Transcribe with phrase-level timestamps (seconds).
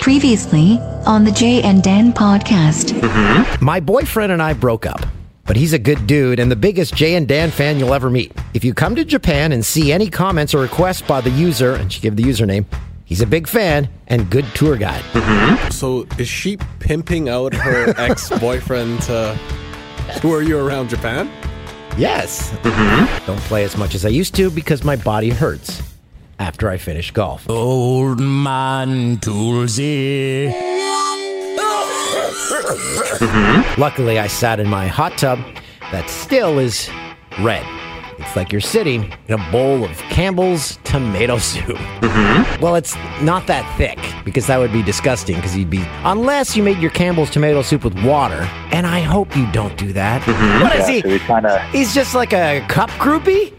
[0.00, 2.92] Previously on the Jay and Dan podcast.
[2.92, 3.64] Mm-hmm.
[3.64, 5.06] My boyfriend and I broke up,
[5.46, 8.32] but he's a good dude and the biggest Jay and Dan fan you'll ever meet.
[8.54, 11.92] If you come to Japan and see any comments or requests by the user, and
[11.92, 12.66] she give the username,
[13.04, 15.02] he's a big fan and good tour guide.
[15.12, 15.70] Mm-hmm.
[15.70, 19.38] So is she pimping out her ex boyfriend to
[20.20, 21.30] tour you around Japan?
[21.96, 22.50] Yes.
[22.50, 23.26] Mm-hmm.
[23.26, 25.87] Don't play as much as I used to because my body hurts
[26.38, 27.48] after I finish golf.
[27.48, 30.52] Old man Toolsy.
[33.78, 35.38] Luckily, I sat in my hot tub
[35.92, 36.88] that still is
[37.40, 37.64] red.
[38.18, 41.76] It's like you're sitting in a bowl of Campbell's tomato soup.
[42.00, 42.60] Mm-hmm.
[42.60, 46.62] Well, it's not that thick because that would be disgusting because you'd be, unless you
[46.64, 48.48] made your Campbell's tomato soup with water.
[48.72, 50.22] And I hope you don't do that.
[50.22, 50.62] Mm-hmm.
[50.64, 51.18] What is Yeah, so he?
[51.20, 53.52] kind of He's just like a cup groupie?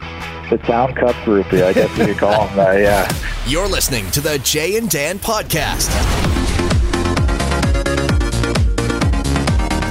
[0.49, 1.63] The town cup groupie.
[1.63, 2.79] I guess you could call him that.
[2.79, 3.11] Yeah.
[3.47, 5.89] You're listening to the Jay and Dan podcast.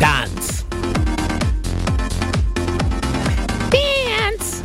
[0.00, 0.64] Dance.
[3.70, 4.62] Dance.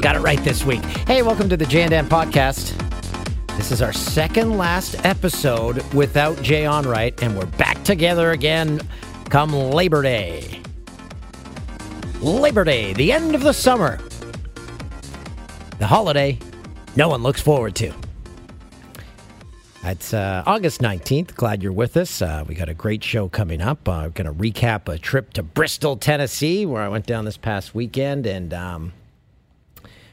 [0.00, 0.84] Got it right this week.
[1.06, 2.78] Hey, welcome to the Jay and Dan podcast.
[3.56, 8.80] This is our second last episode without Jay on right, and we're back together again
[9.30, 10.61] come Labor Day.
[12.22, 13.98] Labor Day, the end of the summer.
[15.80, 16.38] The holiday
[16.94, 17.92] no one looks forward to.
[19.82, 21.34] It's uh, August 19th.
[21.34, 22.22] Glad you're with us.
[22.22, 23.88] Uh, we got a great show coming up.
[23.88, 27.36] Uh, we're going to recap a trip to Bristol, Tennessee, where I went down this
[27.36, 28.92] past weekend and um,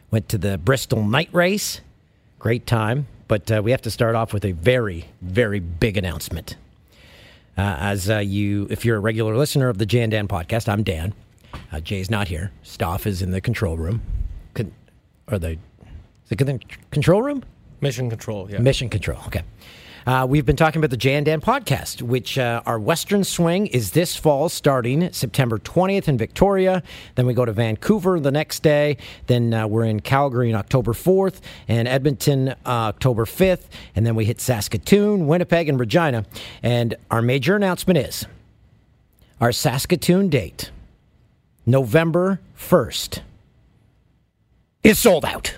[0.09, 1.81] went to the Bristol night race.
[2.39, 3.05] Great time.
[3.27, 6.55] But uh, we have to start off with a very, very big announcement.
[7.55, 10.81] Uh, as you, if you're a regular listener of the Jay and Dan podcast, I'm
[10.81, 11.13] Dan.
[11.71, 12.51] Uh, Jay's not here.
[12.63, 14.01] Staff is in the control room.
[14.53, 14.73] Con-
[15.31, 16.59] or the, is it the
[16.91, 17.43] control room?
[17.81, 18.59] Mission control, yeah.
[18.59, 19.19] Mission Control.
[19.27, 19.43] Okay.
[20.05, 23.67] Uh, we've been talking about the Jay and Dan podcast, which uh, our Western Swing
[23.67, 26.81] is this fall starting September 20th in Victoria.
[27.15, 28.97] Then we go to Vancouver the next day.
[29.27, 33.65] Then uh, we're in Calgary on October 4th and Edmonton uh, October 5th.
[33.95, 36.25] And then we hit Saskatoon, Winnipeg, and Regina.
[36.63, 38.25] And our major announcement is
[39.39, 40.71] our Saskatoon date,
[41.65, 43.21] November 1st,
[44.83, 45.57] is sold out.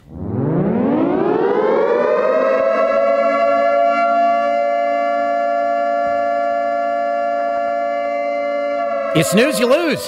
[9.16, 10.08] You snooze, you lose.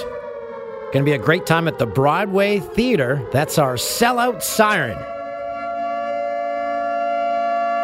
[0.94, 3.28] Going to be a great time at the Broadway Theater.
[3.34, 4.98] That's our sellout siren.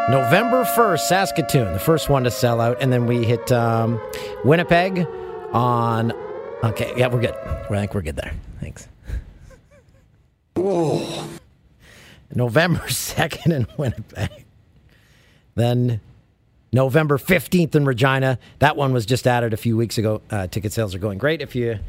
[0.09, 2.77] November 1st, Saskatoon, the first one to sell out.
[2.81, 3.99] And then we hit um,
[4.45, 5.05] Winnipeg
[5.51, 6.13] on.
[6.63, 7.35] Okay, yeah, we're good.
[7.35, 8.33] I think we're good there.
[8.59, 8.87] Thanks.
[12.35, 14.45] November 2nd in Winnipeg.
[15.55, 16.01] Then
[16.73, 18.37] November 15th in Regina.
[18.59, 20.21] That one was just added a few weeks ago.
[20.29, 21.41] Uh, ticket sales are going great.
[21.41, 21.79] If you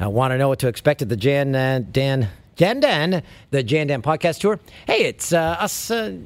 [0.00, 3.62] uh, want to know what to expect at the Jan uh, Dan Jan Dan the
[3.62, 6.16] Jan Dan podcast tour, hey, it's uh, us uh,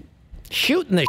[0.50, 1.06] shooting the.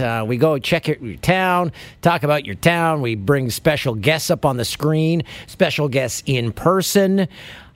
[0.00, 1.72] Uh, we go check your, your town,
[2.02, 3.02] talk about your town.
[3.02, 7.28] We bring special guests up on the screen, special guests in person.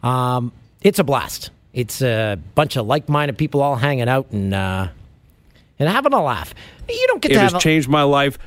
[0.03, 0.53] Um,
[0.83, 1.51] it's a blast.
[1.73, 4.89] It's a bunch of like-minded people all hanging out and uh,
[5.79, 6.55] and having a laugh.
[6.89, 8.39] You don't get It to has have a, changed my life.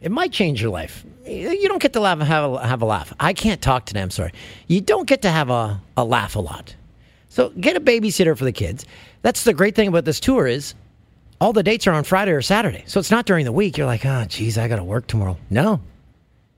[0.00, 1.04] it might change your life.
[1.24, 3.14] You don't get to laugh, have a, have a laugh.
[3.20, 4.02] I can't talk today.
[4.02, 4.32] I'm sorry.
[4.66, 6.74] You don't get to have a, a laugh a lot.
[7.28, 8.84] So get a babysitter for the kids.
[9.22, 10.74] That's the great thing about this tour is
[11.42, 12.84] all the dates are on Friday or Saturday.
[12.86, 13.76] So it's not during the week.
[13.76, 15.36] You're like, oh, geez, I got to work tomorrow.
[15.50, 15.80] No,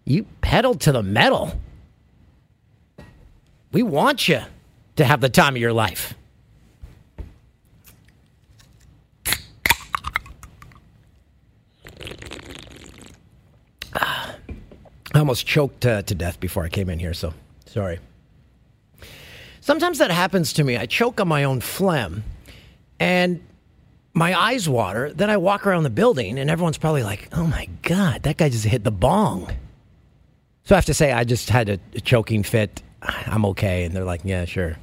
[0.04, 1.58] you pedal to the metal.
[3.72, 4.42] We want you
[4.96, 6.12] to have the time of your life.
[13.94, 14.34] I
[15.14, 17.32] almost choked uh, to death before I came in here, so
[17.64, 18.00] sorry.
[19.62, 20.76] Sometimes that happens to me.
[20.76, 22.22] I choke on my own phlegm
[23.00, 23.40] and
[24.14, 25.12] my eyes water.
[25.12, 28.48] Then I walk around the building and everyone's probably like, oh my God, that guy
[28.48, 29.50] just hit the bong.
[30.64, 32.82] So I have to say, I just had a, a choking fit.
[33.02, 33.84] I'm okay.
[33.84, 34.76] And they're like, yeah, sure.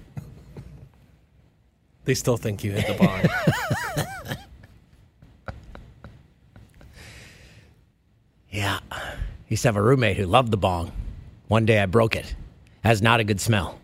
[2.06, 4.38] They still think you hit the bong.
[8.52, 8.80] Yeah.
[9.48, 10.92] Used to have a roommate who loved the bong.
[11.48, 12.36] One day I broke it.
[12.84, 13.80] Has not a good smell.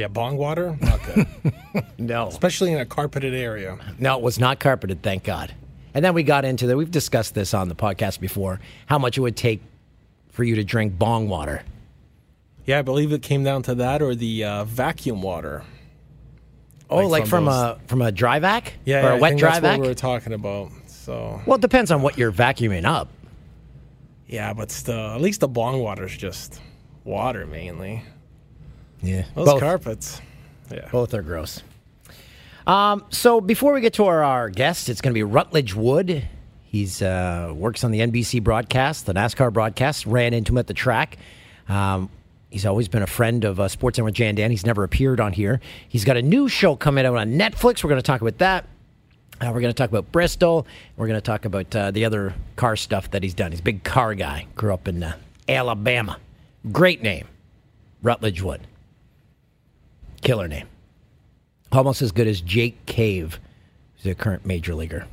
[0.00, 0.76] Yeah, bong water?
[0.80, 1.26] Not good.
[1.98, 2.26] No.
[2.28, 3.78] Especially in a carpeted area.
[3.98, 5.54] No, it was not carpeted, thank God.
[5.94, 6.76] And then we got into that.
[6.76, 9.60] We've discussed this on the podcast before how much it would take
[10.30, 11.62] for you to drink bong water.
[12.64, 15.62] Yeah, I believe it came down to that or the uh, vacuum water.
[16.88, 18.72] Oh, like, Like from, from a from a dry vac?
[18.84, 19.78] Yeah, or a wet dry that's vac?
[19.78, 20.70] what we were talking about.
[20.86, 23.08] So Well, it depends on what you're vacuuming up.
[24.26, 26.60] yeah, but still, at least the bong water's just
[27.04, 28.02] water mainly.
[29.02, 29.24] Yeah.
[29.34, 30.20] Those Both, carpets.
[30.70, 30.88] Yeah.
[30.92, 31.62] both are gross.
[32.66, 36.28] Um, so before we get to our, our guest, it's going to be Rutledge Wood.
[36.64, 40.06] He's uh, works on the NBC broadcast, the NASCAR broadcast.
[40.06, 41.18] Ran into him at the track.
[41.68, 42.08] Um,
[42.50, 44.50] he's always been a friend of uh, Sports with Jan Dan.
[44.52, 45.60] He's never appeared on here.
[45.88, 47.82] He's got a new show coming out on Netflix.
[47.82, 48.66] We're going to talk about that.
[49.40, 50.66] Uh, we're going to talk about Bristol.
[50.96, 53.50] We're going to talk about uh, the other car stuff that he's done.
[53.50, 54.46] He's a big car guy.
[54.54, 55.16] Grew up in uh,
[55.48, 56.18] Alabama.
[56.70, 57.26] Great name,
[58.02, 58.60] Rutledge Wood.
[60.22, 60.68] Killer name.
[61.72, 63.38] Almost as good as Jake Cave,
[63.96, 65.06] who's a current major leaguer.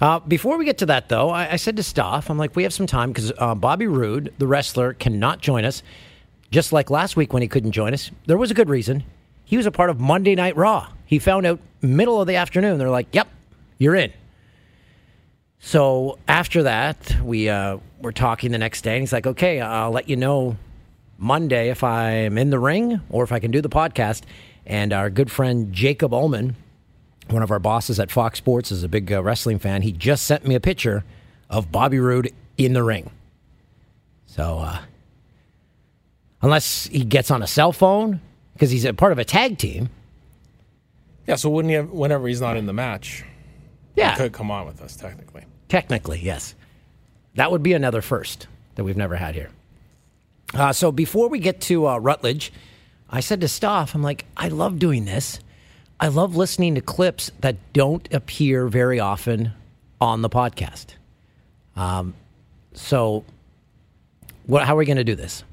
[0.00, 2.64] Uh, before we get to that, though, I, I said to staff, I'm like, we
[2.64, 5.82] have some time because uh, Bobby Roode, the wrestler, cannot join us.
[6.50, 9.04] Just like last week when he couldn't join us, there was a good reason.
[9.44, 10.88] He was a part of Monday Night Raw.
[11.06, 12.78] He found out middle of the afternoon.
[12.78, 13.28] They're like, "Yep,
[13.78, 14.12] you're in."
[15.60, 19.90] So after that, we uh, were talking the next day, and he's like, "Okay, I'll
[19.90, 20.56] let you know
[21.22, 24.22] Monday if I'm in the ring or if I can do the podcast."
[24.66, 26.54] And our good friend Jacob Ullman,
[27.28, 29.82] one of our bosses at Fox Sports, is a big uh, wrestling fan.
[29.82, 31.04] He just sent me a picture
[31.50, 33.10] of Bobby Roode in the ring.
[34.26, 34.78] So, uh,
[36.40, 38.20] unless he gets on a cell phone,
[38.54, 39.88] because he's a part of a tag team,
[41.26, 41.36] Yeah.
[41.36, 43.24] So when he have, whenever he's not in the match,
[43.96, 45.44] yeah, he could come on with us technically.
[45.68, 46.54] Technically, yes.
[47.34, 49.50] That would be another first that we've never had here.
[50.54, 52.52] Uh, so before we get to uh, Rutledge,
[53.08, 55.40] I said to Staff, I'm like, I love doing this.
[56.00, 59.52] I love listening to clips that don't appear very often
[60.00, 60.86] on the podcast.
[61.76, 62.14] Um,
[62.74, 63.24] so,
[64.46, 65.44] what, how are we going to do this?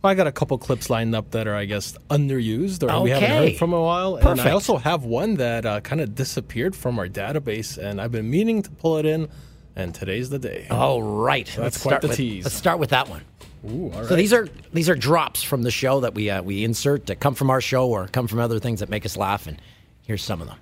[0.00, 3.10] Well, I got a couple clips lined up that are, I guess, underused or we
[3.10, 4.14] haven't heard from a while.
[4.14, 4.46] And Perfect.
[4.46, 8.30] I also have one that uh, kind of disappeared from our database, and I've been
[8.30, 9.28] meaning to pull it in,
[9.74, 10.68] and today's the day.
[10.70, 12.44] All right, That's quite start the with, tease.
[12.44, 13.22] Let's start with that one.
[13.66, 14.08] Ooh, all right.
[14.08, 17.20] So these are these are drops from the show that we uh, we insert that
[17.20, 19.46] come from our show or come from other things that make us laugh.
[19.46, 19.60] And
[20.02, 20.58] here's some of them.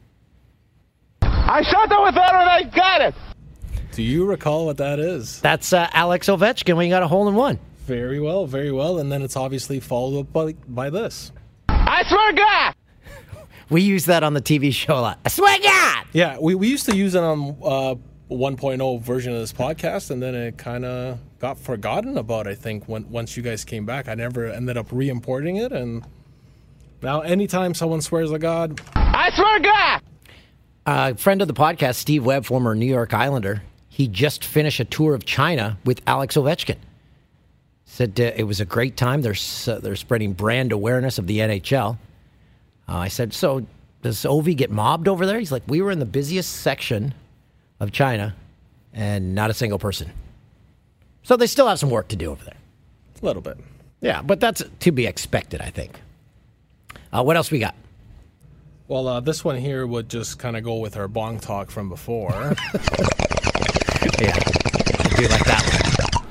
[1.22, 3.14] I shot them with that and I got it.
[3.92, 5.40] Do you recall what that is?
[5.40, 7.58] That's uh, Alex Ovechkin when he got a hole in one.
[7.86, 8.98] Very well, very well.
[8.98, 11.32] And then it's obviously followed up by, by this.
[11.68, 12.74] I swear to God.
[13.68, 15.18] We use that on the TV show a lot.
[15.24, 16.06] I swear to God.
[16.12, 17.96] Yeah, we, we used to use it on uh,
[18.30, 22.46] 1.0 version of this podcast, and then it kind of got forgotten about.
[22.46, 26.04] I think when once you guys came back, I never ended up re-importing it, and
[27.02, 30.02] now anytime someone swears to God, I swear to God.
[30.86, 34.84] A friend of the podcast, Steve Webb, former New York Islander, he just finished a
[34.84, 36.76] tour of China with Alex Ovechkin.
[37.86, 39.22] Said uh, it was a great time.
[39.22, 39.34] They're
[39.66, 41.98] uh, they're spreading brand awareness of the NHL.
[42.88, 43.66] Uh, I said, so
[44.02, 45.38] does Ovi get mobbed over there?
[45.38, 47.14] He's like, we were in the busiest section
[47.80, 48.36] of China,
[48.92, 50.12] and not a single person.
[51.26, 52.54] So they still have some work to do over there.
[53.20, 53.58] a little bit.
[54.00, 56.00] Yeah, but that's to be expected, I think.
[57.12, 57.74] Uh, what else we got?
[58.86, 61.88] Well, uh, this one here would just kind of go with our bong talk from
[61.88, 62.54] before.
[64.20, 66.22] Yeah, I do like that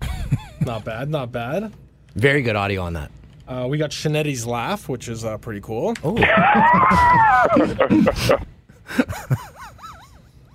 [0.00, 0.08] one.
[0.66, 1.72] not bad, not bad.
[2.16, 3.12] Very good audio on that.
[3.46, 5.94] Uh, we got Scianitti's laugh, which is uh, pretty cool.
[6.02, 6.16] Oh,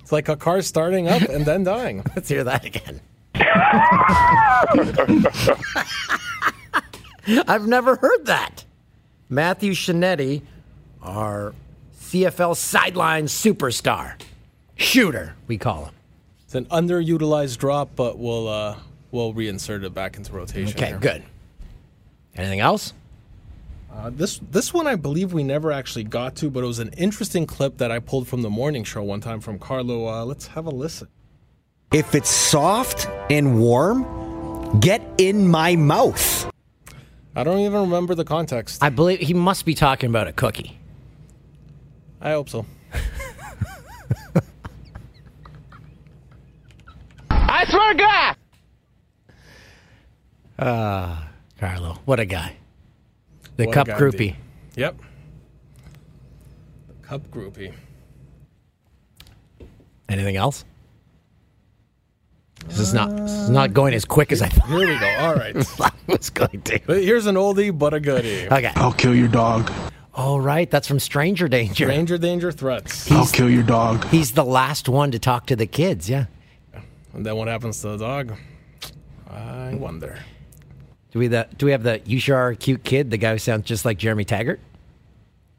[0.02, 2.04] It's like a car starting up and then dying.
[2.16, 3.00] let's hear that again.
[7.48, 8.66] I've never heard that.
[9.30, 10.42] Matthew Scianitti,
[11.02, 11.54] our
[12.00, 14.19] CFL sideline superstar,
[14.76, 15.94] shooter, we call him.
[16.44, 18.78] It's an underutilized drop, but we'll uh,
[19.12, 20.78] we'll reinsert it back into rotation.
[20.78, 21.00] Okay, here.
[21.00, 21.24] good.
[22.36, 22.94] Anything else?
[23.92, 26.94] Uh, this this one I believe we never actually got to, but it was an
[26.94, 30.07] interesting clip that I pulled from the morning show one time from Carlo.
[30.07, 31.07] Uh, let's have a listen.
[31.94, 36.50] If it's soft and warm, get in my mouth.
[37.35, 38.81] I don't even remember the context.
[38.83, 40.78] I believe he must be talking about a cookie.
[42.21, 42.66] I hope so.
[47.30, 48.35] I swear to God.
[50.59, 51.28] Ah,
[51.59, 52.56] Carlo, what a guy.
[53.57, 54.14] The What cup guy groupie.
[54.14, 54.35] indeed.
[54.76, 54.95] Yep.
[56.88, 57.73] The cup groupie.
[60.09, 60.66] Anything else?
[62.68, 65.16] This is not this is not going as quick as I thought Here we go.
[65.20, 65.56] All right.
[66.08, 66.80] it was going to.
[66.86, 68.48] But here's an oldie but a goodie.
[68.48, 68.72] Okay.
[68.76, 69.72] I'll kill your dog.
[70.16, 71.86] All right, that's from Stranger Danger.
[71.86, 73.12] Stranger danger threats.
[73.12, 74.06] I'll kill your dog.
[74.10, 76.08] He's the last one to talk to the kids.
[76.08, 76.26] Yeah.
[77.14, 78.34] And then what happens to the dog?
[79.28, 80.20] I wonder.
[81.12, 83.12] Do we the do we have the you sure are a cute kid?
[83.12, 84.60] The guy who sounds just like Jeremy Taggart.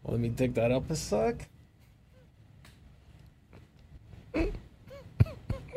[0.03, 1.49] Well, let me dig that up a sec.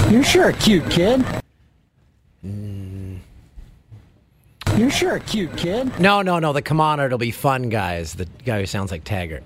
[0.10, 1.26] You're sure a cute kid.
[2.46, 3.20] Mm.
[4.78, 6.00] You're sure a cute kid.
[6.00, 6.54] No, no, no.
[6.54, 8.14] The come on, it'll be fun guys.
[8.14, 9.44] the guy who sounds like Taggart.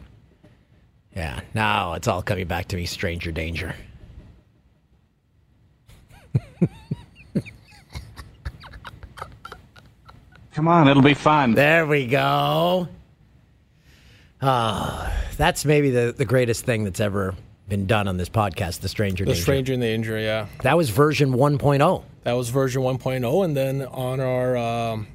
[1.15, 2.85] Yeah, now it's all coming back to me.
[2.85, 3.73] Stranger danger.
[10.53, 11.55] Come on, it'll be fun.
[11.55, 12.87] There we go.
[14.41, 17.35] Ah, that's maybe the, the greatest thing that's ever
[17.71, 19.41] been done on this podcast, the stranger The danger.
[19.41, 20.47] stranger in the injury, yeah.
[20.63, 22.03] That was version 1.0.
[22.23, 25.07] That was version 1.0, and then on our um,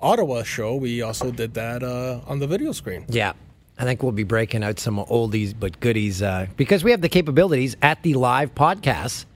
[0.00, 3.04] Ottawa show, we also did that uh, on the video screen.
[3.10, 3.34] Yeah.
[3.78, 7.08] I think we'll be breaking out some oldies but goodies uh, because we have the
[7.10, 9.26] capabilities at the live podcast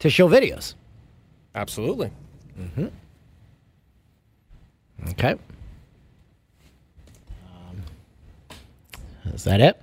[0.00, 0.74] to show videos.
[1.54, 2.10] Absolutely.
[2.60, 2.86] Mm-hmm.
[5.08, 5.36] Okay.
[7.48, 7.82] Um,
[9.32, 9.80] is that it?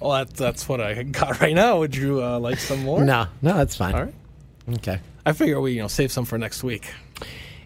[0.00, 1.78] Well, that's that's what I got right now.
[1.78, 3.04] Would you uh, like some more?
[3.04, 3.94] No, no, that's fine.
[3.94, 4.14] All right.
[4.74, 5.00] Okay.
[5.24, 6.90] I figure we you know save some for next week.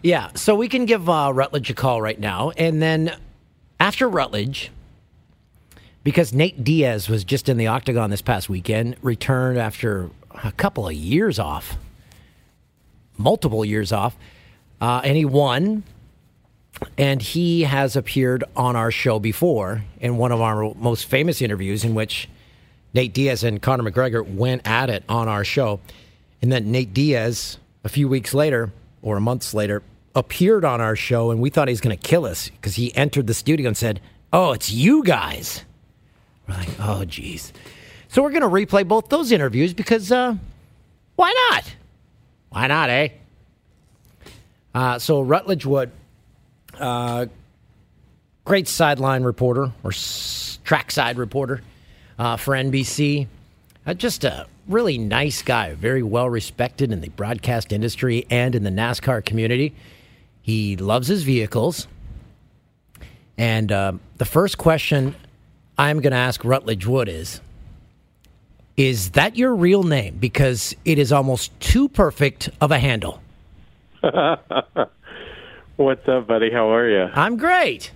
[0.03, 2.49] Yeah, so we can give uh, Rutledge a call right now.
[2.57, 3.15] And then
[3.79, 4.71] after Rutledge,
[6.03, 10.09] because Nate Diaz was just in the octagon this past weekend, returned after
[10.43, 11.77] a couple of years off,
[13.17, 14.17] multiple years off,
[14.79, 15.83] uh, and he won.
[16.97, 21.83] And he has appeared on our show before in one of our most famous interviews,
[21.83, 22.27] in which
[22.93, 25.79] Nate Diaz and Conor McGregor went at it on our show.
[26.41, 28.71] And then Nate Diaz, a few weeks later
[29.01, 29.83] or a months later,
[30.15, 32.93] appeared on our show, and we thought he was going to kill us because he
[32.95, 34.01] entered the studio and said,
[34.33, 35.63] Oh, it's you guys.
[36.47, 37.53] We're like, Oh, geez.
[38.09, 40.35] So we're going to replay both those interviews because uh,
[41.15, 41.73] why not?
[42.49, 43.09] Why not, eh?
[44.75, 45.91] Uh, so Rutledge Wood,
[46.81, 47.27] uh,
[48.43, 51.61] great sideline reporter or s- trackside reporter
[52.19, 53.27] uh, for NBC.
[53.85, 58.63] Uh, just a really nice guy, very well respected in the broadcast industry and in
[58.63, 59.73] the NASCAR community.
[60.41, 61.87] He loves his vehicles.
[63.37, 65.15] And uh, the first question
[65.77, 67.41] I'm going to ask Rutledge Wood is
[68.77, 70.17] Is that your real name?
[70.19, 73.21] Because it is almost too perfect of a handle.
[75.81, 76.51] What's up, buddy?
[76.51, 77.11] How are you?
[77.11, 77.91] I'm great.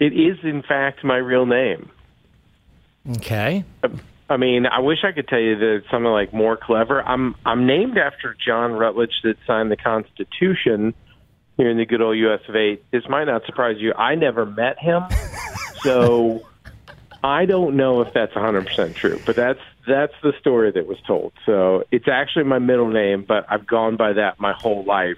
[0.00, 1.90] It is, in fact, my real name.
[3.18, 3.64] Okay.
[4.28, 7.00] I mean, I wish I could tell you that it's something like more clever.
[7.00, 10.92] I'm I'm named after John Rutledge that signed the Constitution
[11.56, 12.40] here in the good old U.S.
[12.48, 12.80] of A.
[12.90, 13.94] This might not surprise you.
[13.94, 15.04] I never met him,
[15.82, 16.44] so
[17.22, 19.20] I don't know if that's 100 percent true.
[19.24, 21.32] But that's that's the story that was told.
[21.46, 25.16] So it's actually my middle name, but I've gone by that my whole life.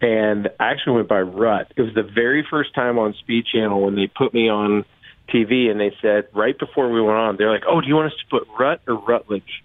[0.00, 1.72] And I actually went by Rut.
[1.76, 4.84] It was the very first time on Speed Channel when they put me on
[5.32, 8.12] TV, and they said right before we went on, they're like, "Oh, do you want
[8.12, 9.62] us to put Rut or Rutledge?"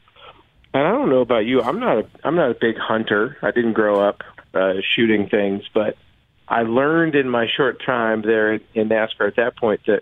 [0.73, 1.61] And I don't know about you.
[1.61, 3.35] I'm not a I'm not a big hunter.
[3.41, 4.21] I didn't grow up
[4.53, 5.97] uh, shooting things, but
[6.47, 10.01] I learned in my short time there in NASCAR at that point that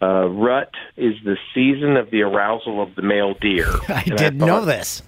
[0.00, 3.66] uh, rut is the season of the arousal of the male deer.
[3.88, 5.02] I And didn't thought- know this.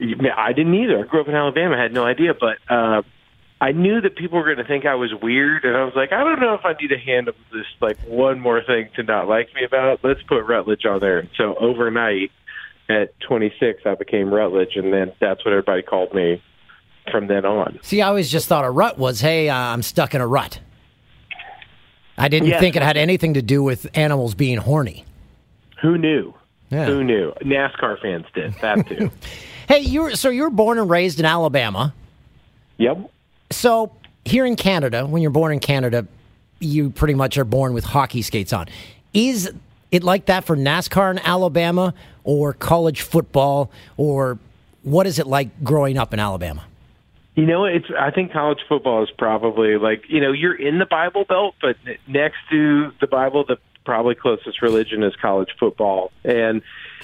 [0.00, 0.98] I didn't either.
[1.00, 1.76] I grew up in Alabama.
[1.76, 3.02] I had no idea, but uh,
[3.60, 6.12] I knew that people were going to think I was weird, and I was like,
[6.12, 9.02] I don't know if I need to hand them this like one more thing to
[9.02, 10.00] not like me about.
[10.02, 11.28] Let's put Rutledge on there.
[11.38, 12.30] So overnight,
[12.88, 16.42] at 26, I became Rutledge, and then that's what everybody called me
[17.10, 17.78] from then on.
[17.82, 20.60] See, I always just thought a rut was, hey, uh, I'm stuck in a rut.
[22.18, 22.60] I didn't Yes.
[22.60, 25.04] think it had anything to do with animals being horny.
[25.82, 26.34] Who knew?
[26.70, 26.86] Yeah.
[26.86, 27.32] Who knew?
[27.42, 29.10] NASCAR fans did that too.
[29.66, 31.94] Hey, you were so you were born and raised in Alabama.
[32.76, 33.10] yep.
[33.54, 33.92] So
[34.24, 36.06] here in Canada, when you're born in Canada,
[36.58, 38.66] you pretty much are born with hockey skates on.
[39.12, 39.52] Is
[39.90, 41.94] it like that for NASCAR in Alabama
[42.24, 44.38] or college football or
[44.82, 46.64] what is it like growing up in Alabama?
[47.36, 47.86] You know, it's.
[47.98, 51.76] I think college football is probably like you know you're in the Bible Belt, but
[52.06, 56.12] next to the Bible, the probably closest religion is college football.
[56.24, 56.62] And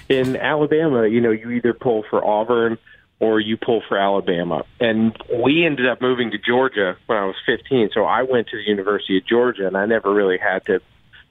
[0.08, 2.78] in Alabama, you know, you either pull for Auburn
[3.20, 4.64] or you pull for Alabama.
[4.80, 8.56] And we ended up moving to Georgia when I was 15, so I went to
[8.56, 10.80] the University of Georgia, and I never really had to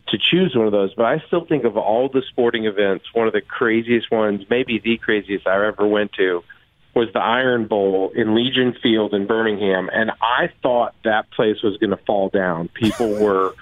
[0.10, 0.93] to choose one of those.
[0.96, 4.79] But I still think of all the sporting events, one of the craziest ones, maybe
[4.79, 6.43] the craziest I ever went to
[6.96, 11.77] was the Iron Bowl in Legion Field in Birmingham, and I thought that place was
[11.77, 12.67] going to fall down.
[12.69, 13.53] People were,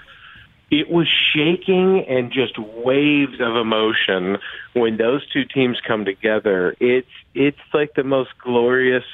[0.69, 4.38] it was shaking and just waves of emotion
[4.74, 6.75] when those two teams come together.
[6.79, 9.05] It's it's like the most glorious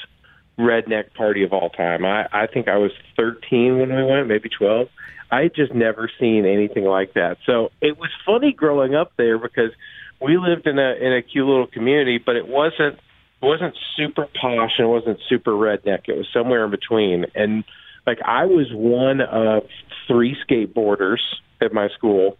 [0.58, 2.06] redneck party of all time.
[2.06, 4.88] I I think I was 13 when we went, maybe 12.
[5.32, 7.38] I had just never seen anything like that.
[7.46, 9.72] So it was funny growing up there because
[10.22, 13.00] we lived in a in a cute little community, but it wasn't
[13.42, 16.08] it wasn't super posh and it wasn't super redneck.
[16.08, 17.26] It was somewhere in between.
[17.36, 17.64] And
[18.06, 19.64] like I was one of
[20.08, 21.20] three skateboarders
[21.62, 22.38] at my school,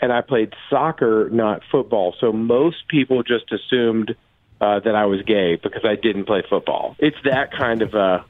[0.00, 2.14] and I played soccer, not football.
[2.20, 4.14] So most people just assumed
[4.60, 6.96] uh, that I was gay because I didn't play football.
[6.98, 8.24] It's that kind of a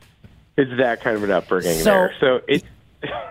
[0.57, 2.15] it's that kind of an upbringing So- there.
[2.21, 2.65] So it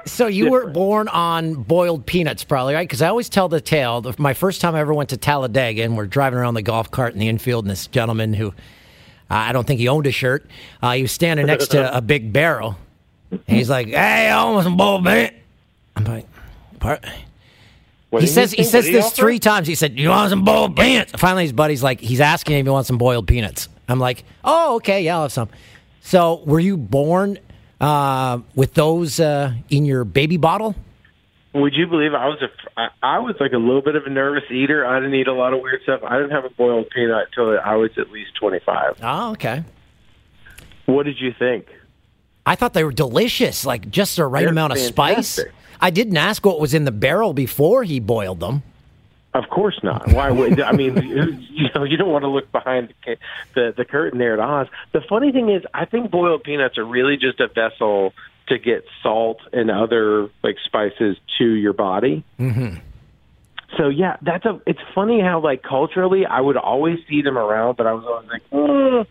[0.05, 2.87] So you were born on boiled peanuts, probably, right?
[2.87, 4.01] Because I always tell the tale.
[4.01, 6.91] The- My first time I ever went to Talladega, and we're driving around the golf
[6.91, 8.51] cart in the infield, and this gentleman who uh,
[9.31, 10.45] I don't think he owned a shirt,
[10.83, 12.77] uh, he was standing next to a big barrel,
[13.47, 15.33] he's like, "Hey, I want some boiled peanut."
[15.95, 16.25] I'm like,
[16.81, 19.67] what He says he says this three times.
[19.67, 22.69] He said, "You want some boiled peanuts?" Finally, his buddy's like, he's asking if he
[22.69, 23.69] wants some boiled peanuts.
[23.87, 25.49] I'm like, "Oh, okay, yeah, I'll have some."
[26.01, 27.39] So, were you born
[27.81, 30.75] uh, with those uh, in your baby bottle?
[31.53, 34.09] Would you believe I was a I, I was like a little bit of a
[34.09, 34.85] nervous eater.
[34.85, 36.01] I didn't eat a lot of weird stuff.
[36.03, 38.97] I didn't have a boiled peanut until I was at least twenty five.
[39.01, 39.63] Oh, okay.
[40.85, 41.67] What did you think?
[42.45, 45.39] I thought they were delicious, like just the right They're amount of spice.
[45.79, 48.63] I didn't ask what was in the barrel before he boiled them.
[49.33, 50.11] Of course not.
[50.13, 51.39] Why would I mean?
[51.53, 53.17] You know, you don't want to look behind the,
[53.53, 54.67] the the curtain there at Oz.
[54.91, 58.13] The funny thing is, I think boiled peanuts are really just a vessel
[58.47, 62.23] to get salt and other like spices to your body.
[62.39, 62.77] Mm-hmm.
[63.77, 64.59] So yeah, that's a.
[64.65, 68.29] It's funny how like culturally, I would always see them around, but I was always
[68.29, 69.07] like, mm,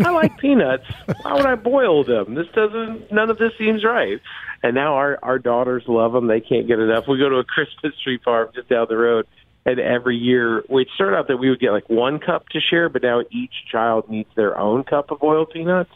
[0.00, 0.84] I like peanuts.
[1.22, 2.34] Why would I boil them?
[2.34, 3.12] This doesn't.
[3.12, 4.20] None of this seems right.
[4.62, 6.26] And now our our daughters love them.
[6.26, 7.08] They can't get enough.
[7.08, 9.26] We go to a Christmas tree farm just down the road,
[9.64, 12.88] and every year we started out that we would get like one cup to share,
[12.88, 15.90] but now each child needs their own cup of boiled peanuts.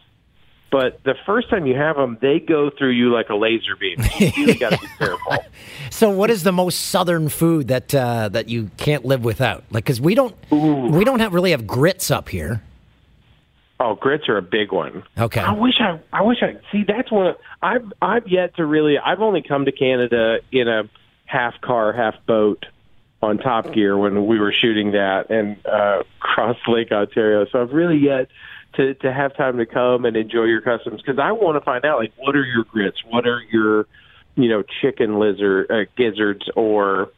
[0.71, 3.97] But the first time you have them, they go through you like a laser beam.
[4.19, 5.39] You got to be careful.
[5.91, 9.65] So, what is the most southern food that uh, that you can't live without?
[9.71, 12.63] Like, because we don't we don't have really have grits up here.
[13.79, 15.03] Oh, grits are a big one.
[15.19, 15.41] Okay.
[15.41, 16.85] I wish I, I wish I see.
[16.87, 17.27] That's one.
[17.27, 18.99] Of, I've, I've yet to really.
[18.99, 20.85] I've only come to Canada in a
[21.27, 22.65] half car, half boat
[23.23, 27.47] on Top Gear when we were shooting that and uh, across Lake Ontario.
[27.53, 28.29] So I've really yet
[28.77, 31.85] to to have time to come and enjoy your customs because I want to find
[31.85, 33.87] out like what are your grits, what are your,
[34.37, 37.11] you know, chicken lizard uh, gizzards or.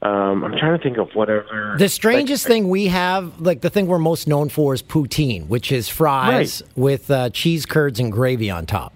[0.00, 1.74] Um, I'm trying to think of whatever.
[1.76, 5.72] The strangest thing we have, like the thing we're most known for, is poutine, which
[5.72, 8.92] is fries with uh, cheese curds and gravy on top.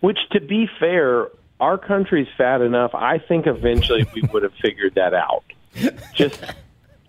[0.00, 1.28] Which, to be fair,
[1.60, 2.94] our country's fat enough.
[2.94, 5.44] I think eventually we would have figured that out.
[6.14, 6.42] Just,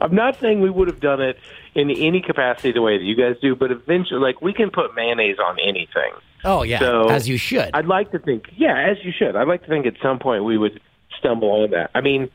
[0.01, 1.38] I'm not saying we would have done it
[1.75, 4.93] in any capacity the way that you guys do, but eventually, like we can put
[4.95, 6.12] mayonnaise on anything.
[6.43, 7.69] Oh yeah, So as you should.
[7.73, 9.35] I'd like to think, yeah, as you should.
[9.35, 10.81] I'd like to think at some point we would
[11.17, 11.91] stumble on that.
[11.95, 12.29] I mean,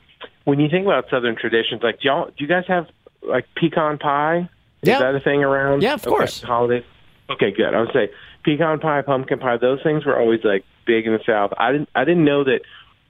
[0.44, 2.87] when you think about Southern traditions, like do y'all, do you guys have
[3.22, 4.48] like pecan pie?
[4.83, 4.98] Is Yeah.
[5.00, 5.83] that a thing around?
[5.83, 6.42] Yeah, of Okay, course.
[6.42, 6.85] Holidays.
[7.30, 7.74] Okay, good.
[7.74, 8.11] I would say
[8.44, 9.57] pecan pie, pumpkin pie.
[9.57, 11.52] Those things were always like big in the South.
[11.59, 11.88] I didn't.
[11.94, 12.61] I didn't know that.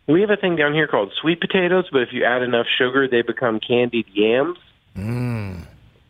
[0.07, 3.09] We have a thing down here called sweet potatoes, but if you add enough sugar,
[3.09, 4.59] they become candied yams.
[4.97, 5.62] Mm.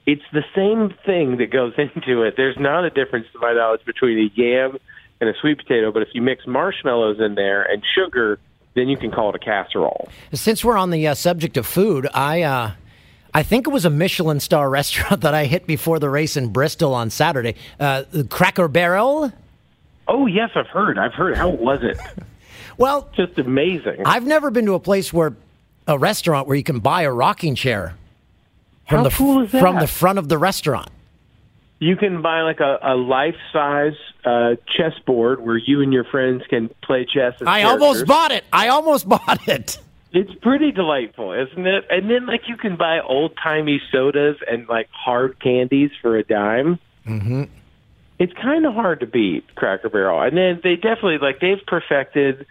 [0.05, 2.35] It's the same thing that goes into it.
[2.37, 4.79] There's not a difference, to my knowledge, between a yam
[5.21, 5.93] and a sweet potato.
[5.93, 8.39] But if you mix marshmallows in there and sugar,
[8.75, 10.09] then you can call it a casserole.
[10.33, 12.73] Since we're on the uh, subject of food, I uh,
[13.33, 16.49] I think it was a Michelin star restaurant that I hit before the race in
[16.49, 17.57] Bristol on Saturday.
[17.81, 19.33] Uh, Cracker Barrel.
[20.07, 20.99] Oh yes, I've heard.
[20.99, 21.37] I've heard.
[21.37, 21.99] How was it?
[22.77, 24.03] Well, Just amazing.
[24.05, 25.37] I've never been to a place where
[25.87, 27.95] a restaurant where you can buy a rocking chair
[28.89, 30.89] from How the cool from the front of the restaurant.
[31.85, 33.93] You can buy like a, a life size
[34.25, 37.35] uh, chessboard where you and your friends can play chess.
[37.47, 37.83] I characters.
[37.83, 38.43] almost bought it.
[38.51, 39.79] I almost bought it.
[40.11, 41.85] It's pretty delightful, isn't it?
[41.91, 46.23] And then like you can buy old timey sodas and like hard candies for a
[46.23, 46.79] dime.
[47.07, 47.43] Mm-hmm.
[48.19, 50.23] It's kind of hard to beat Cracker Barrel.
[50.23, 52.47] And then they definitely like they've perfected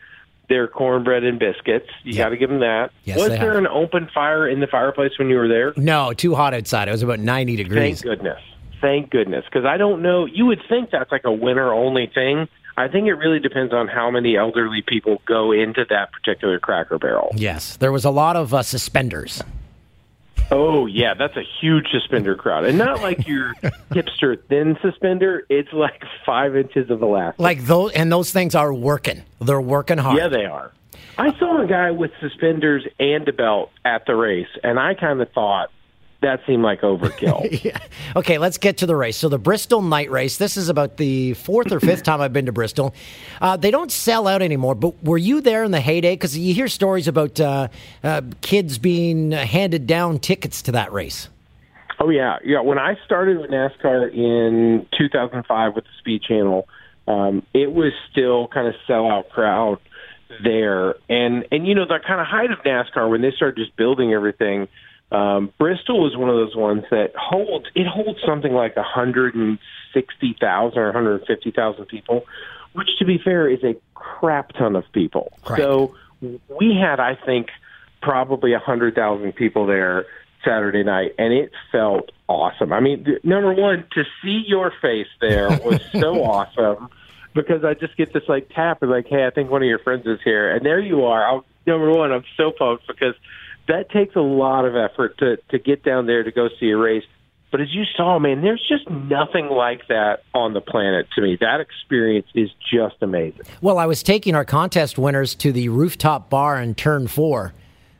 [0.47, 1.89] their cornbread and biscuits.
[2.03, 2.91] You got to give them that.
[3.03, 3.55] Yes, Was there have.
[3.55, 5.73] an open fire in the fireplace when you were there?
[5.75, 6.87] No, too hot outside.
[6.87, 8.03] It was about ninety degrees.
[8.03, 8.39] Thank goodness.
[8.83, 9.45] Thank goodness.
[9.45, 10.25] Because I don't know.
[10.25, 12.49] You would think that's like a winter only thing.
[12.75, 16.99] I think it really depends on how many elderly people go into that particular Cracker
[16.99, 17.31] Barrel.
[17.33, 19.41] Yes, there was a lot of uh, suspenders.
[20.51, 23.53] Oh yeah, that's a huge suspender crowd, and not like your
[23.91, 25.45] hipster thin suspender.
[25.47, 27.39] It's like five inches of elastic.
[27.39, 29.23] Like those, and those things are working.
[29.39, 30.17] They're working hard.
[30.17, 30.73] Yeah, they are.
[31.17, 35.21] I saw a guy with suspenders and a belt at the race, and I kind
[35.21, 35.69] of thought
[36.23, 37.63] that seemed like overkill.
[37.63, 37.77] yeah.
[38.15, 39.17] Okay, let's get to the race.
[39.17, 40.37] So the Bristol night race.
[40.37, 42.93] This is about the fourth or fifth time I've been to Bristol.
[43.39, 44.75] Uh, they don't sell out anymore.
[44.75, 46.13] But were you there in the heyday?
[46.13, 47.67] Because you hear stories about uh,
[48.03, 51.29] uh, kids being handed down tickets to that race.
[51.99, 52.61] Oh yeah, yeah.
[52.61, 56.67] When I started with NASCAR in 2005 with the Speed Channel,
[57.07, 59.79] um, it was still kind of sellout crowd
[60.43, 63.75] there, and and you know the kind of height of NASCAR when they started just
[63.75, 64.67] building everything.
[65.13, 70.85] Um, Bristol was one of those ones that holds it holds something like 160,000 or
[70.85, 72.25] 150,000 people,
[72.73, 75.31] which to be fair is a crap ton of people.
[75.43, 75.61] Correct.
[75.61, 77.49] So we had, I think,
[78.01, 80.07] probably 100,000 people there
[80.43, 82.73] Saturday night, and it felt awesome.
[82.73, 86.89] I mean, th- number one, to see your face there was so awesome
[87.33, 89.79] because I just get this like tap and like, hey, I think one of your
[89.79, 91.25] friends is here, and there you are.
[91.25, 93.15] I'll, number one, I'm so pumped because
[93.67, 96.77] that takes a lot of effort to to get down there to go see a
[96.77, 97.03] race.
[97.51, 101.37] But as you saw, man, there's just nothing like that on the planet to me.
[101.39, 103.41] That experience is just amazing.
[103.61, 107.53] Well, I was taking our contest winners to the rooftop bar in Turn Four,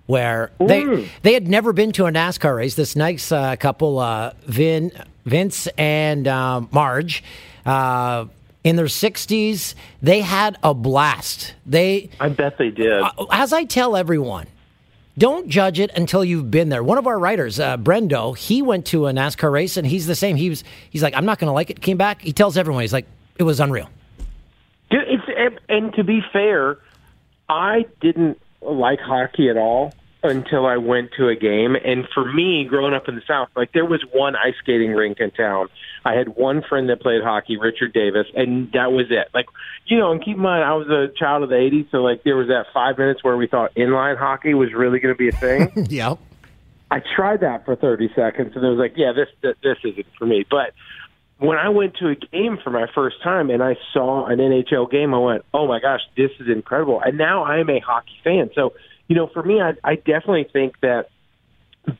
[0.08, 1.08] where they Mm.
[1.21, 2.73] they had never been to a NASCAR race.
[2.73, 4.91] This nice uh, couple, uh, Vin,
[5.26, 7.23] Vince and um, Marge,
[7.63, 8.26] uh,
[8.63, 11.54] in their sixties, they had a blast.
[11.63, 13.04] They, I bet they did.
[13.32, 14.47] as I tell everyone.
[15.17, 16.84] Don't judge it until you've been there.
[16.84, 20.15] One of our writers, uh, Brendo, he went to a NASCAR race and he's the
[20.15, 20.36] same.
[20.36, 21.82] He was, he's like, I'm not going to like it.
[21.82, 22.21] Came back.
[22.21, 23.06] He tells everyone, he's like,
[23.38, 23.89] it was unreal.
[24.89, 26.78] It's and- and to be fair,
[27.49, 31.75] I didn't like hockey at all until I went to a game.
[31.75, 35.19] And for me, growing up in the South, like there was one ice skating rink
[35.19, 35.67] in town.
[36.05, 39.27] I had one friend that played hockey, Richard Davis, and that was it.
[39.33, 39.47] Like,
[39.86, 42.23] you know, and keep in mind, I was a child of the '80s, so like
[42.23, 45.29] there was that five minutes where we thought inline hockey was really going to be
[45.29, 45.88] a thing.
[45.89, 46.15] yeah.
[46.89, 50.05] I tried that for 30 seconds, and I was like, yeah, this this, this isn't
[50.17, 50.45] for me.
[50.49, 50.73] But
[51.39, 54.89] when I went to a game for my first time and I saw an NHL
[54.89, 57.01] game, I went, oh my gosh, this is incredible.
[57.01, 58.49] And now I am a hockey fan.
[58.55, 58.73] So,
[59.07, 61.09] you know, for me, I, I definitely think that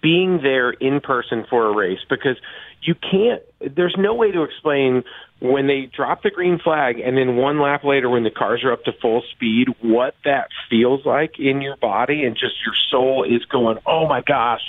[0.02, 2.38] being there in person for a race because
[2.82, 3.42] you can't
[3.76, 5.04] there's no way to explain
[5.42, 8.72] when they drop the green flag and then one lap later when the cars are
[8.72, 13.26] up to full speed what that feels like in your body and just your soul
[13.26, 14.62] is going oh my gosh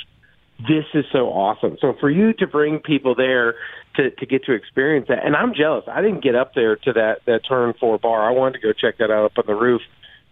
[0.61, 1.77] this is so awesome.
[1.81, 3.55] So for you to bring people there
[3.97, 5.85] to to get to experience that and I'm jealous.
[5.89, 8.27] I didn't get up there to that that turn 4 bar.
[8.27, 9.83] I wanted to go check that out up on the roof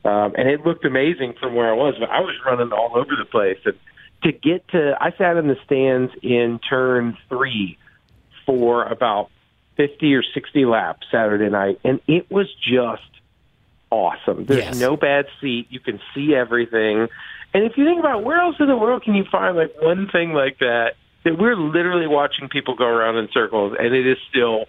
[0.05, 3.17] um, and it looked amazing from where I was but I was running all over
[3.17, 3.75] the place and
[4.25, 7.77] to get to I sat in the stands in turn three
[8.47, 9.31] for about
[9.77, 13.03] fifty or sixty laps Saturday night, and it was just
[13.91, 14.47] awesome.
[14.47, 14.77] There's Yes.
[14.77, 15.67] no bad seat.
[15.71, 17.09] You can see everything.
[17.55, 20.09] And if you think about where else in the world can you find like one
[20.09, 24.17] thing like that that we're literally watching people go around in circles and it is
[24.31, 24.65] still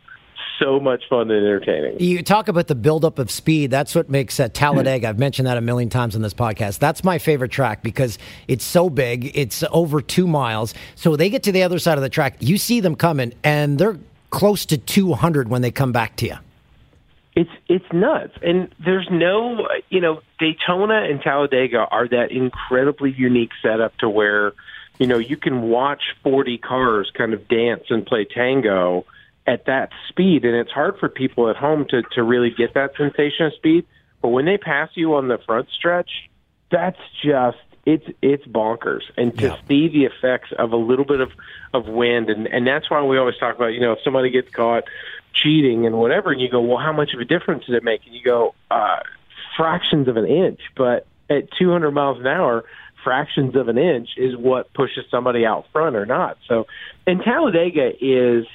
[0.64, 2.00] so much fun and entertaining.
[2.00, 3.72] You talk about the buildup of speed.
[3.72, 5.10] That's what makes uh, Talladega.
[5.10, 6.80] I've mentioned that a million times on this podcast.
[6.80, 9.32] That's my favorite track because it's so big.
[9.36, 10.74] It's over two miles.
[10.96, 12.38] So they get to the other side of the track.
[12.40, 13.98] You see them coming, and they're
[14.30, 16.36] close to 200 when they come back to you.
[17.36, 23.50] It's it's nuts, and there's no you know Daytona and Talladega are that incredibly unique
[23.60, 24.54] setup to where
[25.00, 29.06] you know you can watch 40 cars kind of dance and play tango
[29.46, 32.92] at that speed, and it's hard for people at home to to really get that
[32.98, 33.86] sensation of speed.
[34.22, 36.10] But when they pass you on the front stretch,
[36.72, 39.02] that's just it's it's bonkers.
[39.18, 41.32] And to see the effects of a little bit of
[41.74, 44.50] of wind and and that's why we always talk about you know if somebody gets
[44.50, 44.86] caught
[45.34, 48.06] cheating and whatever and you go well how much of a difference does it make?
[48.06, 49.00] And you go uh
[49.58, 50.62] fractions of an inch.
[50.76, 52.64] But at 200 miles an hour
[53.04, 56.38] fractions of an inch is what pushes somebody out front or not.
[56.48, 56.68] So
[57.06, 58.46] and Talladega is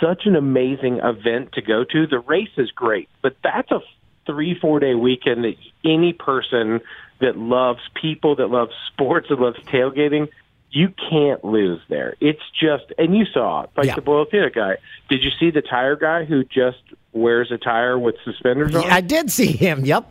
[0.00, 2.06] such an amazing event to go to.
[2.06, 3.80] The race is great, but that's a
[4.26, 6.80] three, four day weekend that any person
[7.20, 10.28] that loves people, that loves sports, that loves tailgating,
[10.70, 12.16] you can't lose there.
[12.20, 13.94] It's just, and you saw it, like Yeah.
[13.94, 14.76] the Boyle Theater guy.
[15.08, 18.84] Did you see the tire guy who just wears a tire with suspenders on?
[18.90, 19.84] I did see him.
[19.84, 20.06] Yep.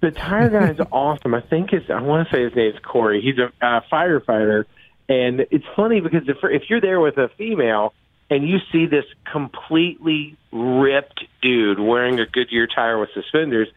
[0.00, 1.34] The tire guy is awesome.
[1.34, 3.20] I think his I want to say his name is Corey.
[3.20, 4.64] He's a uh, firefighter,
[5.08, 7.92] and it's funny because if if you're there with a female
[8.30, 13.68] and you see this completely ripped dude wearing a Goodyear tire with suspenders,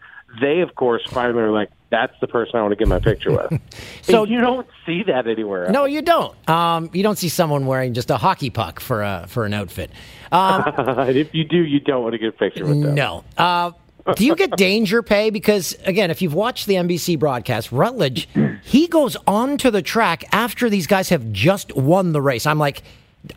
[0.42, 3.32] they of course finally are like, "That's the person I want to get my picture
[3.32, 3.60] with."
[4.02, 5.66] So- And you don't see that anywhere.
[5.66, 5.74] Else.
[5.74, 6.50] No, you don't.
[6.50, 9.92] Um, you don't see someone wearing just a hockey puck for a for an outfit.
[10.32, 10.64] Um,
[11.10, 12.96] if you do, you don't want to get a picture with them.
[12.96, 13.24] no.
[13.38, 13.72] Uh,
[14.16, 15.30] do you get danger pay?
[15.30, 18.28] Because again, if you've watched the NBC broadcast, Rutledge,
[18.64, 22.46] he goes onto the track after these guys have just won the race.
[22.48, 22.82] I'm like,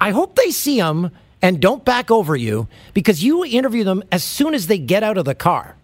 [0.00, 4.22] I hope they see him and don't back over you because you interview them as
[4.22, 5.76] soon as they get out of the car.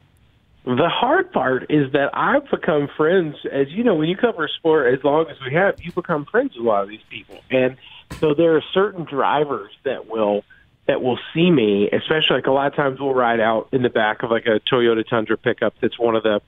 [0.64, 4.48] The hard part is that I've become friends, as you know, when you cover a
[4.50, 7.40] sport as long as we have, you become friends with a lot of these people,
[7.50, 7.76] and
[8.20, 10.44] so there are certain drivers that will
[10.86, 13.90] that will see me, especially like a lot of times we'll ride out in the
[13.90, 16.40] back of like a Toyota Tundra pickup that's one of the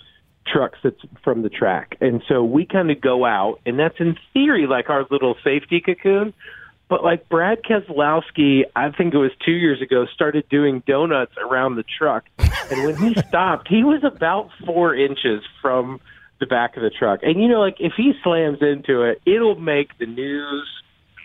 [0.46, 1.96] trucks that's from the track.
[2.00, 5.80] And so we kind of go out, and that's in theory like our little safety
[5.80, 6.34] cocoon.
[6.90, 11.76] But like Brad Keselowski, I think it was two years ago, started doing donuts around
[11.76, 12.24] the truck.
[12.38, 16.00] And when he stopped, he was about four inches from
[16.40, 17.20] the back of the truck.
[17.22, 20.68] And you know, like if he slams into it, it'll make the news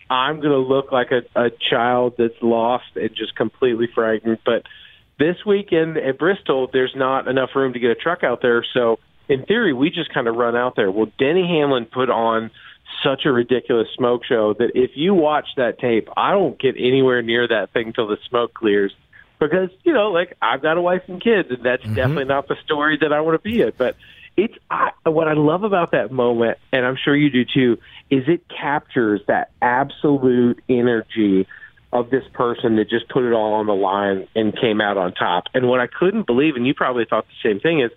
[0.08, 4.38] I'm going to look like a, a child that's lost and just completely frightened.
[4.44, 4.62] But
[5.18, 8.64] this weekend at Bristol, there's not enough room to get a truck out there.
[8.72, 10.92] So in theory, we just kind of run out there.
[10.92, 12.52] Well, Denny Hamlin put on
[13.02, 17.22] such a ridiculous smoke show that if you watch that tape, I don't get anywhere
[17.22, 18.92] near that thing till the smoke clears.
[19.38, 21.94] Because, you know, like I've got a wife and kids, and that's mm-hmm.
[21.94, 23.72] definitely not the story that I want to be in.
[23.76, 23.96] But
[24.36, 27.78] it's I, what I love about that moment, and I'm sure you do too,
[28.10, 31.46] is it captures that absolute energy
[31.92, 35.12] of this person that just put it all on the line and came out on
[35.12, 35.44] top.
[35.54, 37.90] And what I couldn't believe, and you probably thought the same thing, is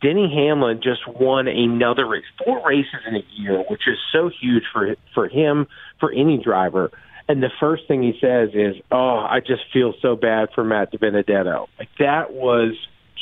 [0.00, 4.64] Denny Hamlin just won another race, four races in a year, which is so huge
[4.72, 5.66] for for him,
[5.98, 6.90] for any driver.
[7.28, 10.92] And the first thing he says is, "Oh, I just feel so bad for Matt
[10.92, 12.74] DiBenedetto." Like that was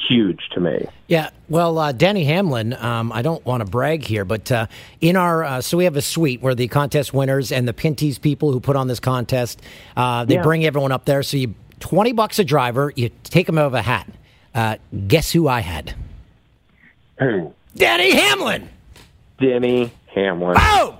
[0.09, 0.87] huge to me.
[1.09, 4.67] Yeah, well, uh, Denny Hamlin, um, I don't want to brag here, but uh,
[5.01, 8.19] in our, uh, so we have a suite where the contest winners and the Pinty's
[8.19, 9.63] people who put on this contest,
[9.97, 10.43] uh, they yeah.
[10.43, 11.23] bring everyone up there.
[11.23, 14.09] So you, 20 bucks a driver, you take them out of a hat.
[14.55, 15.95] Uh, guess who I had?
[17.19, 17.55] Who?
[17.75, 18.69] Denny Hamlin!
[19.39, 20.57] Denny Hamlin.
[20.59, 20.99] Oh!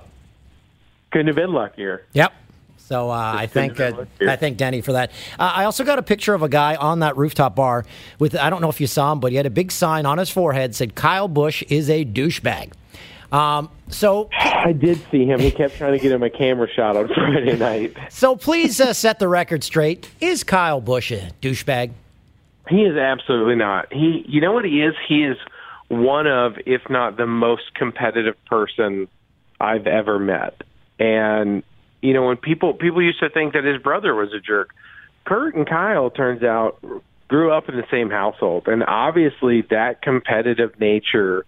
[1.11, 2.05] Couldn't have been luckier.
[2.13, 2.33] Yep.
[2.77, 5.11] So uh, I thank uh, I thank Denny for that.
[5.37, 7.85] Uh, I also got a picture of a guy on that rooftop bar
[8.17, 10.17] with I don't know if you saw him, but he had a big sign on
[10.17, 12.71] his forehead said Kyle Busch is a douchebag.
[13.31, 15.39] Um, so I did see him.
[15.39, 17.97] He kept trying to get him a camera shot on Friday night.
[18.09, 20.09] So please uh, set the record straight.
[20.21, 21.91] Is Kyle Busch a douchebag?
[22.69, 23.91] He is absolutely not.
[23.91, 24.93] He, you know what he is?
[25.07, 25.37] He is
[25.89, 29.07] one of, if not the most competitive person
[29.59, 30.61] I've ever met.
[30.99, 31.63] And
[32.01, 34.69] you know, when people people used to think that his brother was a jerk,
[35.25, 36.79] Kurt and Kyle turns out
[37.27, 41.45] grew up in the same household, and obviously that competitive nature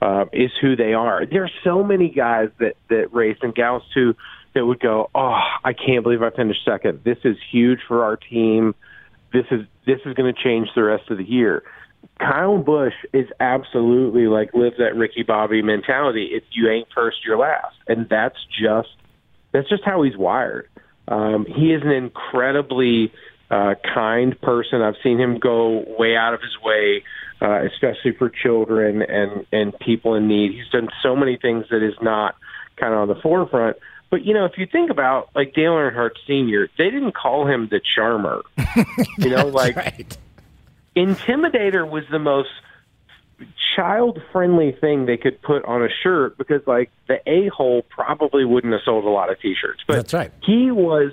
[0.00, 1.26] uh, is who they are.
[1.26, 4.14] There are so many guys that that race and gals too
[4.54, 7.00] that would go, "Oh, I can't believe I finished second.
[7.04, 8.74] This is huge for our team.
[9.32, 11.64] This is this is going to change the rest of the year."
[12.18, 16.30] Kyle Busch is absolutely like lives that Ricky Bobby mentality.
[16.32, 18.88] If you ain't first, you're last, and that's just
[19.52, 20.68] that's just how he's wired.
[21.06, 23.12] Um, he is an incredibly
[23.50, 24.82] uh, kind person.
[24.82, 27.04] I've seen him go way out of his way,
[27.40, 30.52] uh, especially for children and and people in need.
[30.52, 32.34] He's done so many things that is not
[32.76, 33.76] kind of on the forefront.
[34.10, 37.68] But you know, if you think about like Dale Earnhardt Sr., they didn't call him
[37.70, 38.42] the charmer.
[39.18, 40.18] you know, like right.
[40.98, 42.48] Intimidator was the most
[43.76, 48.44] child friendly thing they could put on a shirt because like the a hole probably
[48.44, 49.80] wouldn't have sold a lot of t shirts.
[49.86, 50.32] But that's right.
[50.42, 51.12] He was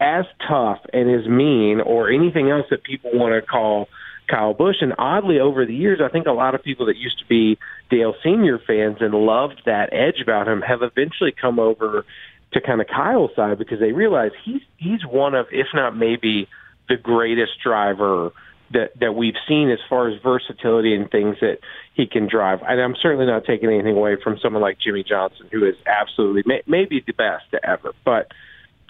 [0.00, 3.88] as tough and as mean or anything else that people want to call
[4.28, 4.76] Kyle Busch.
[4.80, 7.58] And oddly, over the years, I think a lot of people that used to be
[7.90, 12.04] Dale Senior fans and loved that edge about him have eventually come over
[12.52, 16.48] to kind of Kyle's side because they realize he's he's one of, if not maybe,
[16.88, 18.32] the greatest driver
[18.72, 21.58] that that we've seen as far as versatility and things that
[21.94, 22.60] he can drive.
[22.66, 26.42] And I'm certainly not taking anything away from someone like Jimmie Johnson, who is absolutely
[26.46, 27.92] may, maybe the best ever.
[28.04, 28.32] But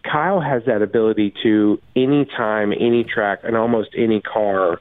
[0.02, 4.78] Kyle has that ability to any time, any track, and almost any car,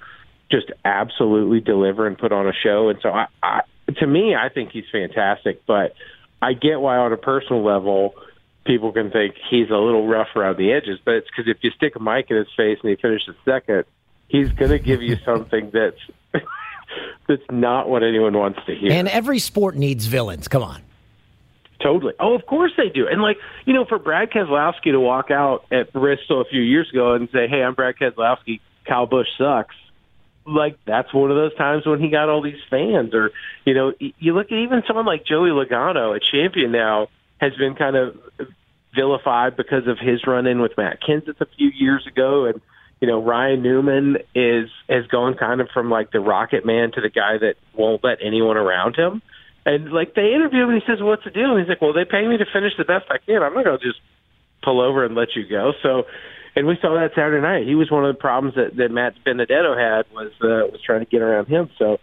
[0.51, 2.89] just absolutely deliver and put on a show.
[2.89, 3.61] And so, I, I
[3.99, 5.65] to me, I think he's fantastic.
[5.65, 5.93] But
[6.41, 8.15] I get why, on a personal level.
[8.65, 11.69] People can think he's a little rough around the edges, but it's because if you
[11.69, 13.85] stick a mic in his face and he finishes second,
[14.27, 15.99] he's going to give you something that's
[17.27, 18.91] that's not what anyone wants to hear.
[18.91, 20.47] And every sport needs villains.
[20.47, 20.81] Come on.
[21.81, 22.13] Totally.
[22.19, 23.07] Oh, of course they do.
[23.07, 26.89] And like, you know, for Brad Keselowski to walk out at Bristol a few years
[26.89, 28.59] ago and say, "Hey, I'm Brad Keselowski.
[28.87, 29.75] Kyle Busch sucks."
[30.47, 33.13] Like that's one of those times when he got all these fans.
[33.13, 33.31] Or
[33.65, 37.09] you know, you look at even someone like Joey Logano, a champion now,
[37.39, 38.17] has been kind of
[38.95, 42.61] vilified because of his run in with Matt Kenseth a few years ago, and
[43.01, 47.01] you know, Ryan Newman is has gone kind of from like the rocket man to
[47.01, 49.21] the guy that won't let anyone around him.
[49.65, 51.93] And like they interview him, and he says, "What's the deal?" And he's like, "Well,
[51.93, 53.43] they pay me to finish the best I can.
[53.43, 53.99] I'm not to just
[54.63, 56.03] pull over and let you go." So,
[56.55, 57.67] and we saw that Saturday night.
[57.67, 61.01] He was one of the problems that that Matt Benedetto had was uh, was trying
[61.01, 61.69] to get around him.
[61.79, 61.97] So,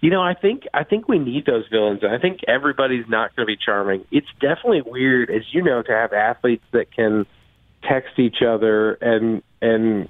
[0.00, 2.00] you know, I think I think we need those villains.
[2.04, 4.04] I think everybody's not going to be charming.
[4.12, 7.26] It's definitely weird, as you know, to have athletes that can
[7.82, 10.08] text each other and and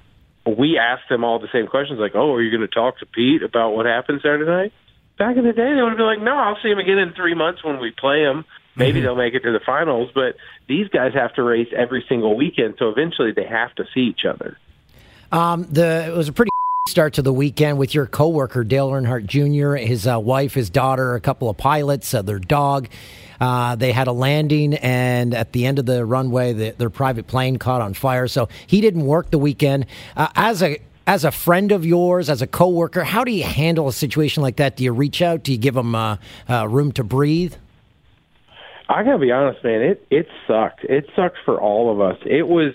[0.57, 3.05] we asked them all the same questions, like, "Oh, are you going to talk to
[3.05, 4.73] Pete about what happened Saturday night?"
[5.17, 7.33] Back in the day, they would be like, "No, I'll see him again in three
[7.33, 8.45] months when we play him.
[8.75, 10.35] Maybe they'll make it to the finals." But
[10.67, 14.25] these guys have to race every single weekend, so eventually they have to see each
[14.25, 14.57] other.
[15.31, 16.48] Um, the it was a pretty
[16.89, 21.15] start to the weekend with your coworker Dale Earnhardt Jr., his uh, wife, his daughter,
[21.15, 22.89] a couple of pilots, uh, their dog.
[23.39, 27.27] Uh, they had a landing, and at the end of the runway, the, their private
[27.27, 28.27] plane caught on fire.
[28.27, 29.85] So he didn't work the weekend.
[30.17, 33.87] Uh, as a as a friend of yours, as a coworker, how do you handle
[33.87, 34.75] a situation like that?
[34.75, 35.43] Do you reach out?
[35.43, 36.17] Do you give them uh,
[36.49, 37.55] uh, room to breathe?
[38.89, 39.81] I gotta be honest, man.
[39.81, 40.83] It it sucked.
[40.83, 42.17] It sucked for all of us.
[42.25, 42.73] It was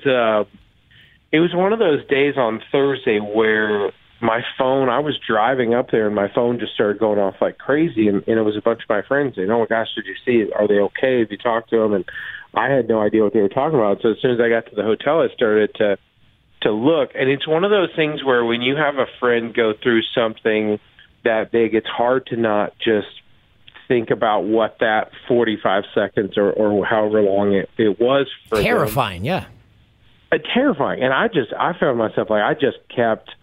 [1.33, 5.90] it was one of those days on Thursday where my phone, I was driving up
[5.90, 8.09] there and my phone just started going off like crazy.
[8.09, 10.14] And, and it was a bunch of my friends saying, Oh my gosh, did you
[10.24, 10.53] see it?
[10.55, 11.20] Are they okay?
[11.20, 11.92] Have you talked to them?
[11.92, 12.05] And
[12.55, 14.00] I had no idea what they were talking about.
[14.03, 15.98] So as soon as I got to the hotel, I started to,
[16.62, 17.11] to look.
[17.14, 20.79] And it's one of those things where when you have a friend go through something
[21.24, 23.09] that big, it's hard to not just
[23.88, 29.22] think about what that 45 seconds or, or however long it, it was for Terrifying,
[29.22, 29.27] them.
[29.27, 29.46] yeah.
[30.33, 31.03] Uh, terrifying.
[31.03, 33.29] And I just, I found myself like, I just kept–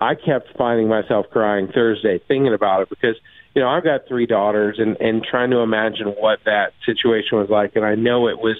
[0.00, 3.16] I kept finding myself crying Thursday thinking about it because
[3.54, 7.48] you know I've got three daughters and and trying to imagine what that situation was
[7.48, 8.56] like, and I know it was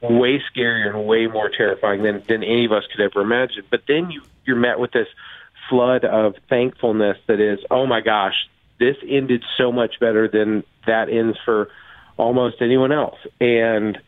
[0.00, 3.64] way scarier and way more terrifying than than any of us could ever imagine.
[3.70, 5.08] But then you you're met with this
[5.68, 8.48] flood of thankfulness that is, oh my gosh,
[8.78, 11.68] this ended so much better than that ends for
[12.16, 13.98] almost anyone else, and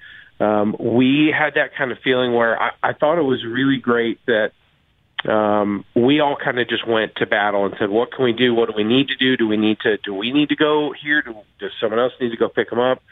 [0.40, 4.24] um, we had that kind of feeling where I, I thought it was really great
[4.26, 4.52] that
[5.28, 8.54] um, we all kind of just went to battle and said, "What can we do?
[8.54, 9.37] What do we need to do?
[9.37, 9.98] Do we need to?
[9.98, 11.22] Do we need to go here?
[11.22, 13.02] Do, does someone else need to go pick him up?"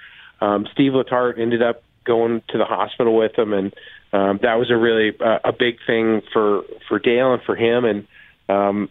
[0.41, 3.75] Um, Steve Letarte ended up going to the hospital with him, and
[4.13, 7.85] um, that was a really uh, a big thing for for Dale and for him.
[7.85, 8.07] And
[8.49, 8.89] um,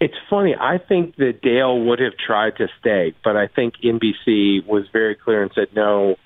[0.00, 0.54] it's funny.
[0.58, 5.14] I think that Dale would have tried to stay, but I think NBC was very
[5.14, 6.16] clear and said, "No,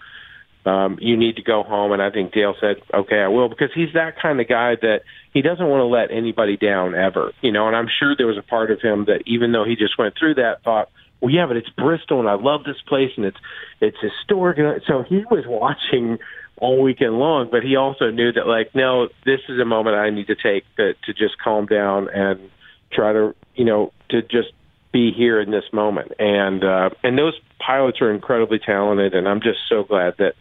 [0.68, 1.90] um, you need to go home.
[1.92, 5.00] And I think Dale said, okay, I will, because he's that kind of guy that
[5.32, 7.66] he doesn't want to let anybody down ever, you know.
[7.68, 10.14] And I'm sure there was a part of him that, even though he just went
[10.18, 10.88] through that, thought,
[11.20, 13.38] well, yeah, but it's Bristol, and I love this place, and it's
[13.80, 14.58] it's historic.
[14.86, 16.18] So he was watching
[16.58, 20.10] all weekend long, but he also knew that, like, no, this is a moment I
[20.10, 22.50] need to take to, to just calm down and
[22.92, 24.52] try to, you know, to just
[24.92, 26.12] be here in this moment.
[26.18, 30.34] And uh, and those pilots are incredibly talented, and I'm just so glad that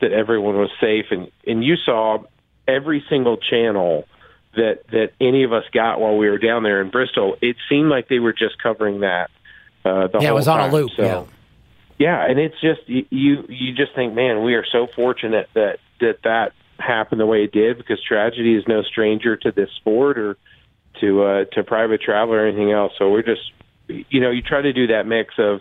[0.00, 2.18] that everyone was safe, and and you saw
[2.66, 4.06] every single channel
[4.54, 7.36] that that any of us got while we were down there in Bristol.
[7.40, 9.30] It seemed like they were just covering that.
[9.84, 10.90] Uh, the yeah, whole it was on a loop.
[10.96, 11.24] So, yeah.
[11.98, 16.22] Yeah, and it's just you you just think, man, we are so fortunate that that
[16.22, 20.36] that happened the way it did because tragedy is no stranger to this sport or
[21.00, 22.92] to uh, to private travel or anything else.
[22.98, 23.40] So we're just,
[23.88, 25.60] you know, you try to do that mix of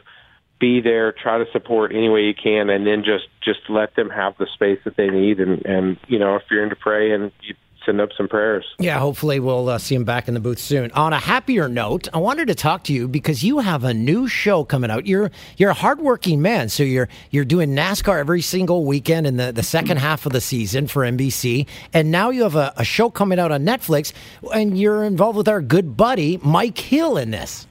[0.60, 4.10] be there, try to support any way you can, and then just just let them
[4.10, 5.40] have the space that they need.
[5.40, 7.56] And and you know, if you're into pray and you
[7.88, 8.66] send up some prayers.
[8.80, 10.92] Yeah, hopefully we'll uh, see him back in the booth soon.
[10.92, 14.28] On a happier note, I wanted to talk to you because you have a new
[14.28, 15.08] show coming out.
[15.08, 19.52] You're you're a hardworking man, so you're you're doing NASCAR every single weekend in the,
[19.52, 23.10] the second half of the season for NBC, and now you have a, a show
[23.10, 24.12] coming out on Netflix,
[24.54, 27.68] and you're involved with our good buddy Mike Hill in this.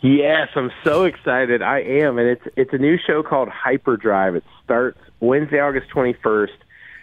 [0.00, 1.60] Yes, I'm so excited.
[1.60, 4.36] I am, and it's it's a new show called Hyperdrive.
[4.36, 6.56] It starts Wednesday, August 21st,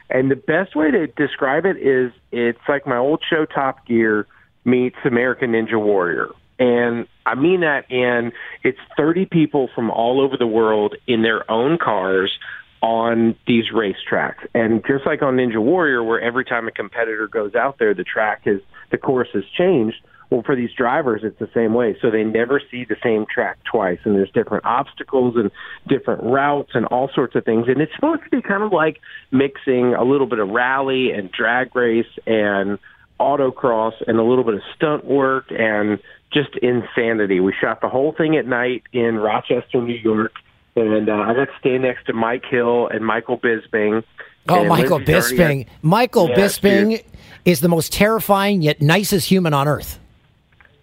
[0.09, 4.27] and the best way to describe it is it's like my old show Top Gear
[4.63, 6.29] meets American Ninja Warrior.
[6.57, 8.31] And I mean that in
[8.63, 12.31] it's 30 people from all over the world in their own cars
[12.81, 14.45] on these racetracks.
[14.53, 18.03] And just like on Ninja Warrior, where every time a competitor goes out there, the
[18.03, 19.97] track is, the course has changed.
[20.29, 21.95] Well, for these drivers, it's the same way.
[22.01, 25.51] So they never see the same track twice, and there's different obstacles and
[25.87, 27.67] different routes and all sorts of things.
[27.67, 28.99] And it's supposed to be kind of like
[29.31, 32.79] mixing a little bit of rally and drag race and
[33.19, 35.99] autocross and a little bit of stunt work and
[36.33, 37.39] just insanity.
[37.39, 40.33] We shot the whole thing at night in Rochester, New York,
[40.75, 44.03] and uh, I got to stand next to Mike Hill and Michael Bisping
[44.47, 45.65] Oh, And Michael Bisping.
[45.81, 47.03] Michael Yeah, Bisping dude.
[47.45, 49.99] is the most terrifying yet nicest human on earth.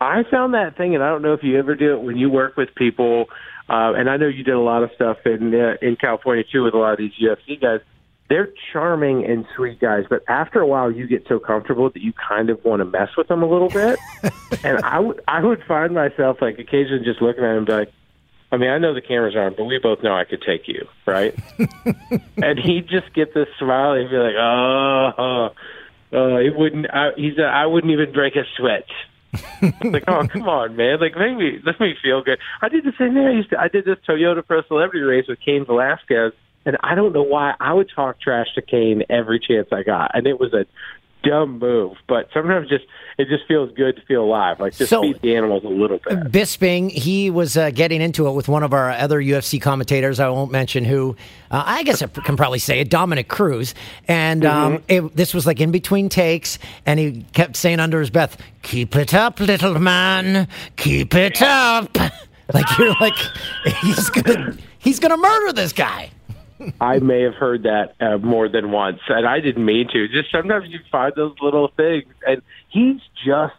[0.03, 2.29] I found that thing, and I don't know if you ever do it when you
[2.29, 3.27] work with people.
[3.69, 6.65] Uh, and I know you did a lot of stuff in uh, in California too
[6.65, 7.81] with a lot of these UFC guys.
[8.29, 12.13] They're charming and sweet guys, but after a while, you get so comfortable that you
[12.13, 13.99] kind of want to mess with them a little bit.
[14.65, 17.93] and I would I would find myself like occasionally just looking at him like,
[18.51, 20.89] I mean, I know the cameras aren't, but we both know I could take you,
[21.07, 21.39] right?
[22.37, 23.95] and he'd just get this smile.
[23.95, 25.49] He'd be like, oh, oh,
[26.13, 26.87] oh it wouldn't.
[26.93, 27.39] I, he's.
[27.39, 28.87] A, I wouldn't even break a sweat.
[29.63, 31.01] Like, oh, come on, man!
[31.01, 32.39] Like, make me let me feel good.
[32.61, 33.27] I did the same thing.
[33.27, 33.61] I used to.
[33.61, 36.33] I did this Toyota Pro Celebrity race with Cain Velasquez,
[36.67, 40.11] and I don't know why I would talk trash to Cain every chance I got,
[40.15, 40.67] and it was a
[41.23, 41.97] dumb move.
[42.09, 42.85] But sometimes just
[43.19, 44.59] it just feels good to feel alive.
[44.61, 46.19] Like just So- beat the animals a little bit.
[46.33, 50.19] Bisping, he was uh, getting into it with one of our other UFC commentators.
[50.21, 51.17] I won't mention who.
[51.51, 53.75] Uh, I guess I can probably say it, Dominick Cruz.
[54.09, 58.11] And um, it, this was like in between takes, and he kept saying under his
[58.11, 60.49] breath, "Keep it up, little man.
[60.77, 61.97] Keep it up."
[62.53, 63.15] Like you're like
[63.83, 66.11] he's gonna he's gonna murder this guy.
[66.81, 70.09] I may have heard that uh, more than once, and I didn't mean to.
[70.09, 73.55] Just sometimes you find those little things, and he's just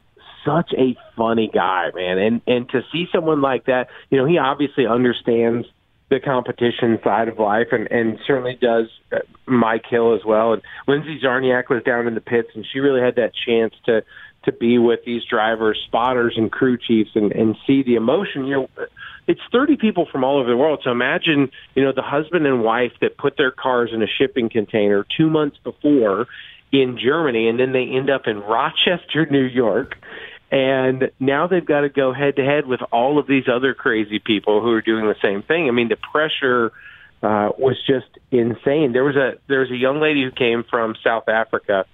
[0.45, 2.18] such a funny guy, man.
[2.18, 5.68] And and to see someone like that, you know, he obviously understands
[6.10, 10.54] the competition side of life, and and certainly does uh, Mike Hill as well.
[10.54, 14.04] And Lindsay Czarniak was down in the pits, and she really had that chance to
[14.45, 18.45] to be with these drivers, spotters, and crew chiefs, and and see the emotion.
[18.45, 18.70] You know,
[19.28, 20.82] it's 30 people from all over the world.
[20.84, 24.50] So imagine, you know, the husband and wife that put their cars in a shipping
[24.50, 26.28] container two months before
[26.72, 29.96] in Germany, and then they end up in Rochester, New York.
[30.52, 34.20] And now they've got to go head to head with all of these other crazy
[34.20, 35.68] people who are doing the same thing.
[35.68, 36.72] I mean, the pressure
[37.24, 38.92] uh, was just insane.
[38.92, 41.86] There was a there was a young lady who came from South Africa,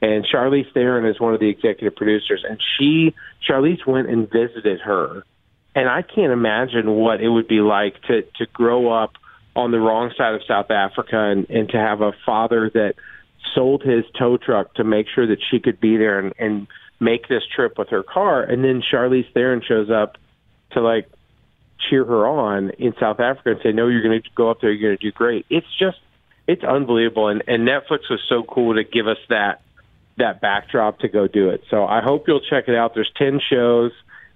[0.00, 3.14] and Charlize Theron is one of the executive producers, and she
[3.48, 5.24] Charlize went and visited her,
[5.78, 9.12] and I can't imagine what it would be like to to grow up
[9.54, 12.94] on the wrong side of South Africa and, and to have a father that
[13.54, 16.66] sold his tow truck to make sure that she could be there and, and
[17.00, 20.16] make this trip with her car, and then Charlize Theron shows up
[20.72, 21.08] to like
[21.88, 24.72] cheer her on in South Africa and say, "No, you're going to go up there.
[24.72, 25.98] You're going to do great." It's just,
[26.48, 29.62] it's unbelievable, and and Netflix was so cool to give us that
[30.16, 31.62] that backdrop to go do it.
[31.70, 32.94] So I hope you'll check it out.
[32.94, 33.92] There's ten shows,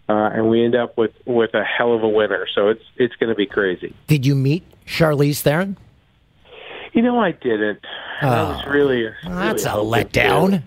[0.09, 2.47] uh, and we end up with with a hell of a winner.
[2.55, 3.95] So it's it's going to be crazy.
[4.07, 5.77] Did you meet Charlize Theron?
[6.93, 7.81] You know, I didn't.
[8.21, 9.77] that was really, really That's a to.
[9.77, 10.63] letdown.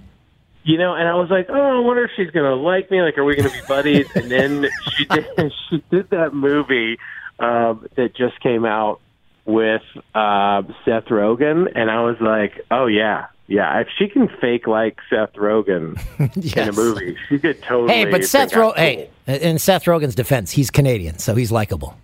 [0.63, 3.01] You know, and I was like, oh, I wonder if she's gonna like me.
[3.03, 4.07] Like, are we gonna be buddies?
[4.15, 4.65] and then
[4.97, 5.27] she did.
[5.69, 6.97] She did that movie
[7.39, 8.99] um, that just came out
[9.45, 9.83] with
[10.15, 13.79] uh, Seth Rogen, and I was like, oh yeah, yeah.
[13.79, 15.99] If she can fake like Seth Rogen
[16.57, 17.93] in a movie, she could totally.
[17.93, 18.75] Hey, but Seth Rogen.
[18.77, 21.97] Hey, in Seth Rogen's defense, he's Canadian, so he's likable.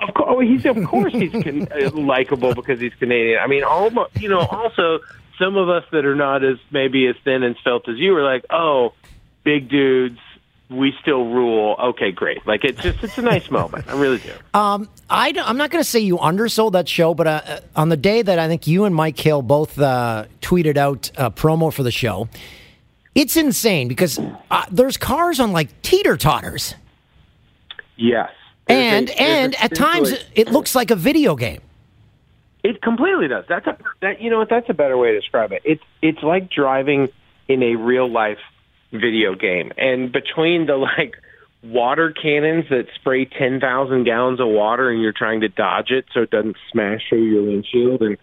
[0.00, 3.38] Of course, oh, he's of course he's can, uh, likable because he's Canadian.
[3.40, 4.40] I mean, almost you know.
[4.40, 5.00] Also,
[5.38, 8.24] some of us that are not as maybe as thin and svelte as you are
[8.24, 8.92] like, oh,
[9.44, 10.18] big dudes,
[10.72, 11.76] we still rule.
[11.78, 12.46] Okay, great.
[12.46, 13.86] Like it's just it's a nice moment.
[13.88, 14.32] I really do.
[14.58, 17.88] Um, I, am not going to say you undersold that show, but uh, uh, on
[17.88, 21.72] the day that I think you and Mike Hill both uh, tweeted out a promo
[21.72, 22.28] for the show,
[23.14, 24.18] it's insane because
[24.50, 26.74] uh, there's cars on like teeter totters,
[27.96, 28.30] Yes.
[28.68, 31.60] and a- and a at times it looks like a video game.
[32.64, 33.44] It completely does.
[33.48, 35.62] That's a that you know what that's a better way to describe it.
[35.64, 37.08] It's it's like driving
[37.48, 38.38] in a real life
[38.92, 39.72] video game.
[39.76, 41.14] And between the like
[41.62, 46.22] water cannons that spray 10,000 gallons of water and you're trying to dodge it so
[46.22, 48.18] it doesn't smash through your windshield and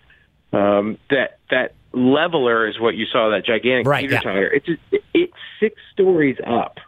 [0.51, 4.19] um that that leveler is what you saw that gigantic Right, teeter yeah.
[4.21, 4.47] totter.
[4.53, 4.67] It's
[5.13, 6.79] it's six stories up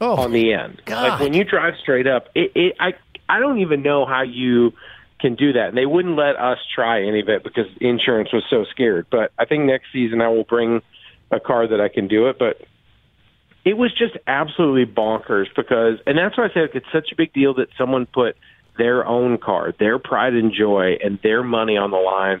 [0.00, 0.82] Oh, on the end.
[0.84, 1.08] God.
[1.08, 2.94] Like when you drive straight up, it, it I
[3.28, 4.72] I don't even know how you
[5.20, 5.68] can do that.
[5.68, 9.06] And they wouldn't let us try any of it because insurance was so scared.
[9.10, 10.82] But I think next season I will bring
[11.30, 12.38] a car that I can do it.
[12.38, 12.60] But
[13.66, 17.32] it was just absolutely bonkers because, and that's why I said it's such a big
[17.32, 18.36] deal that someone put
[18.78, 22.40] their own car, their pride and joy, and their money on the line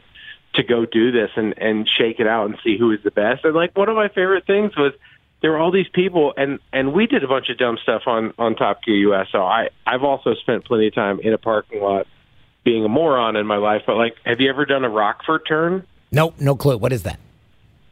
[0.54, 3.44] to go do this and and shake it out and see who is the best.
[3.44, 4.92] And like one of my favorite things was
[5.42, 8.32] there were all these people and and we did a bunch of dumb stuff on
[8.38, 9.26] on Top Gear US.
[9.32, 12.06] So I I've also spent plenty of time in a parking lot
[12.64, 13.82] being a moron in my life.
[13.84, 15.86] But like, have you ever done a Rockford turn?
[16.12, 16.78] Nope, no clue.
[16.78, 17.18] What is that?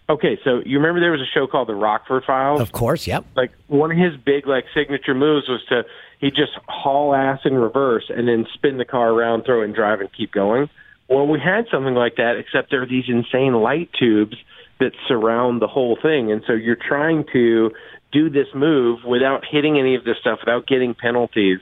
[0.09, 2.61] Okay, so you remember there was a show called The Rockford Files?
[2.61, 3.25] Of course, yep.
[3.37, 5.85] like one of his big like signature moves was to
[6.21, 9.75] he just haul ass in reverse and then spin the car around, throw it and
[9.75, 10.69] drive and keep going.
[11.09, 14.37] Well, we had something like that, except there are these insane light tubes
[14.81, 17.71] that surround the whole thing, and so you're trying to
[18.13, 21.59] do this move without hitting any of this stuff, without getting penalties,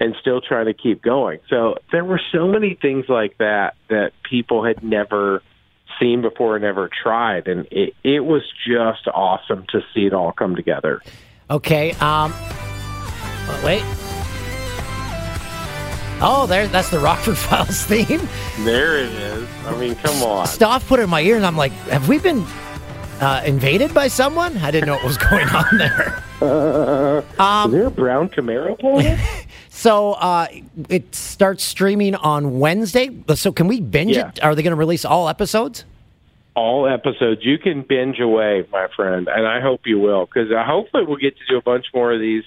[0.00, 1.38] and still trying to keep going.
[1.48, 5.42] So there were so many things like that that people had never
[6.00, 10.32] seen before, and never tried, and it, it was just awesome to see it all
[10.32, 11.02] come together.
[11.50, 11.92] Okay.
[11.92, 12.32] Um.
[13.64, 13.82] Wait.
[16.20, 16.66] Oh, there.
[16.68, 18.28] That's the Rockford Files theme.
[18.60, 19.48] There it is.
[19.66, 20.46] I mean, come on.
[20.46, 22.44] Stoff put it in my ear, and I'm like, have we been
[23.20, 24.56] uh, invaded by someone?
[24.58, 26.22] I didn't know what was going on there.
[27.66, 29.18] is there a brown Camaro pulling?
[29.76, 30.46] So uh,
[30.88, 33.10] it starts streaming on Wednesday.
[33.34, 34.28] So can we binge Yeah.
[34.28, 34.42] it?
[34.42, 35.84] Are they going to release all episodes?
[36.56, 37.40] all episodes.
[37.44, 41.16] You can binge away, my friend, and I hope you will, because uh, hopefully we'll
[41.16, 42.44] get to do a bunch more of these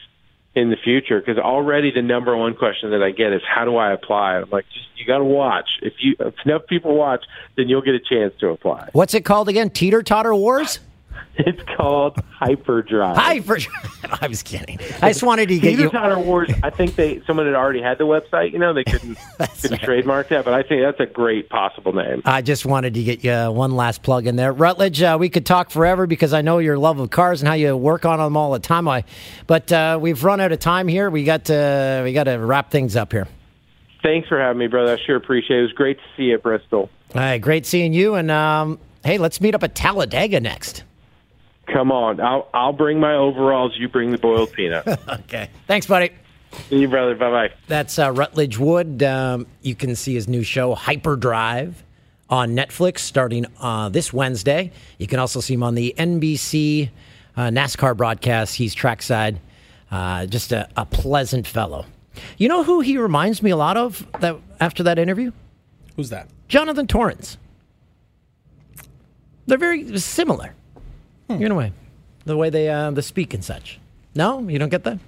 [0.56, 1.20] in the future.
[1.20, 4.50] Because already the number one question that I get is, "How do I apply?" I'm
[4.50, 5.68] like, just you got to watch.
[5.82, 7.26] If you if enough people watch,
[7.58, 8.88] then you'll get a chance to apply.
[8.94, 9.70] What's it called again?
[9.72, 10.80] Teeter Totter Wars?
[11.48, 13.16] It's called Hyperdrive.
[13.16, 13.60] Hyper.
[14.22, 14.80] I was kidding.
[15.02, 15.90] I just wanted to get you.
[15.90, 16.50] Totter Wars.
[16.64, 18.54] I think they someone had already had the website.
[18.54, 19.18] You know, they couldn't,
[19.62, 22.24] couldn't trademark that, but I think that's a great possible name.
[22.26, 24.52] I just wanted to get you uh, one last plug in there.
[24.52, 27.54] Rutledge, uh, we could talk forever because I know your love of cars and how
[27.54, 28.88] you work on them all the time.
[28.88, 29.04] I,
[29.46, 31.10] but uh, we've run out of time here.
[31.10, 33.28] We got to we got to wrap things up here.
[34.02, 34.94] Thanks for having me, brother.
[34.94, 35.60] I sure appreciate it.
[35.60, 36.90] It was great to see you at Bristol.
[37.14, 38.16] All right, great seeing you.
[38.16, 40.84] And um, hey, let's meet up at Talladega next.
[41.74, 43.74] Come on, I'll I'll bring my overalls.
[43.78, 44.88] You bring the boiled peanut.
[45.10, 46.12] okay, thanks, buddy.
[46.70, 47.14] See you, brother.
[47.16, 47.54] Bye bye.
[47.68, 49.04] That's uh, Rutledge Wood.
[49.04, 51.84] Um, you can see his new show, Hyperdrive,
[52.30, 54.72] on Netflix starting uh, this Wednesday.
[54.98, 56.90] You can also see him on the NBC
[57.36, 58.56] uh, NASCAR broadcast.
[58.56, 59.40] He's trackside.
[59.92, 61.86] Uh, just a, a pleasant fellow.
[62.38, 65.32] You know who he reminds me a lot of that after that interview?
[65.96, 66.30] Who's that?
[66.48, 67.38] Jonathan Torrens.
[69.46, 70.54] They're very similar
[71.30, 71.72] in a way,
[72.26, 73.80] the way they uh, they speak and such.
[74.16, 75.00] No, you don't get that.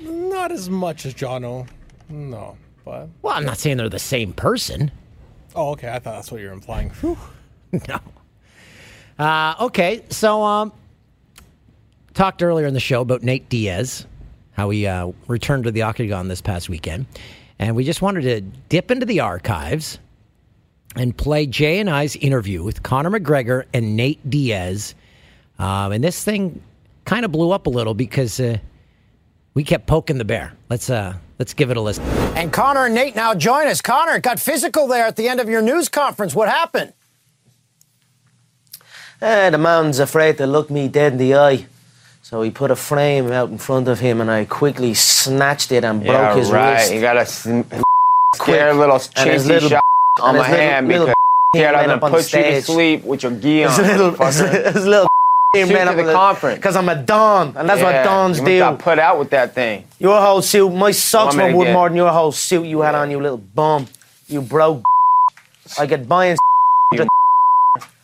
[0.00, 1.68] Not as much as Jono.
[2.08, 4.90] No, but Well, I'm not saying they're the same person.
[5.54, 5.88] oh, okay.
[5.88, 6.90] I thought that's what you're implying.
[7.86, 7.98] No.
[9.18, 10.72] Uh, okay, so um,
[12.14, 14.06] talked earlier in the show about Nate Diaz,
[14.52, 17.04] how he uh, returned to the octagon this past weekend,
[17.58, 18.40] and we just wanted to
[18.70, 19.98] dip into the archives
[20.96, 24.94] and play Jay and I's interview with Conor McGregor and Nate Diaz.
[25.58, 26.62] Um, and this thing
[27.04, 28.58] kind of blew up a little because uh,
[29.54, 30.52] we kept poking the bear.
[30.68, 32.04] Let's uh, let's give it a listen.
[32.36, 33.80] And Conor and Nate now join us.
[33.80, 36.34] Conor, it got physical there at the end of your news conference.
[36.34, 36.92] What happened?
[39.20, 41.66] Eh, the man's afraid to look me dead in the eye.
[42.22, 45.82] So he put a frame out in front of him and I quickly snatched it
[45.82, 46.74] and broke yeah, his right.
[46.74, 46.92] wrist.
[46.92, 47.62] You got a sm-
[48.38, 48.74] Quick.
[48.74, 49.82] little And chintzy little shot
[50.20, 51.16] on and my his hand little because
[51.54, 53.70] he scared I'm gonna put you to sleep with your gi on.
[53.84, 55.07] His little, his little
[55.66, 56.56] Suit ran to up the conference.
[56.58, 58.58] Because I'm a Don, and that's Yeah, what Dons you do.
[58.60, 59.84] got put out with that thing.
[59.98, 62.94] Your whole suit, my socks were to worth more than your whole suit you had
[62.94, 63.86] on, you little bum.
[64.28, 64.84] You broke.
[65.78, 66.38] I could buy and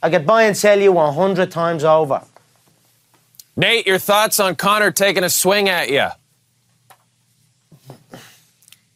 [0.03, 2.23] I could buy and sell you a hundred times over.
[3.57, 6.09] Nate, your thoughts on Conor taking a swing at you?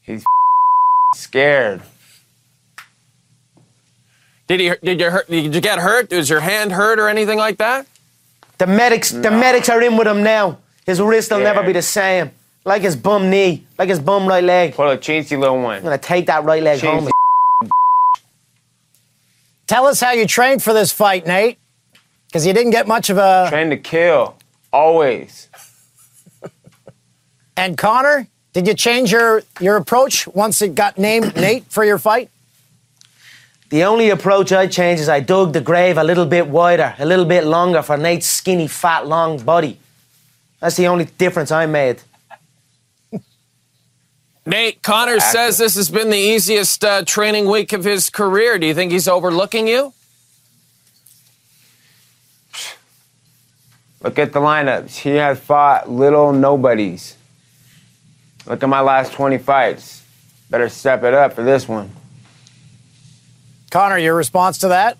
[0.02, 0.24] He's
[1.14, 1.82] scared.
[4.46, 4.72] Did he?
[4.82, 5.28] Did you hurt?
[5.30, 6.10] Did you get hurt?
[6.10, 7.86] Was your hand hurt or anything like that?
[8.58, 10.58] The medics, the medics are in with him now.
[10.84, 12.32] His wrist will never be the same.
[12.64, 14.74] Like his bum knee, like his bum right leg.
[14.74, 15.76] Put a chintzy little one.
[15.76, 17.08] I'm gonna take that right leg home.
[19.66, 21.58] Tell us how you trained for this fight, Nate.
[22.26, 23.46] Because you didn't get much of a.
[23.48, 24.34] Train to kill,
[24.72, 25.48] always.
[27.56, 31.98] And Conor, did you change your, your approach once it got named Nate for your
[31.98, 32.30] fight?
[33.70, 37.04] The only approach I changed is I dug the grave a little bit wider, a
[37.04, 39.78] little bit longer for Nate's skinny, fat, long body.
[40.60, 42.00] That's the only difference I made.
[44.46, 48.58] Nate, Conor says this has been the easiest uh, training week of his career.
[48.58, 49.92] Do you think he's overlooking you?
[54.02, 54.96] Look at the lineups.
[54.96, 57.16] He has fought little nobodies.
[58.46, 60.02] Look at my last 20 fights.
[60.48, 61.90] Better step it up for this one.
[63.70, 64.96] Conor, your response to that?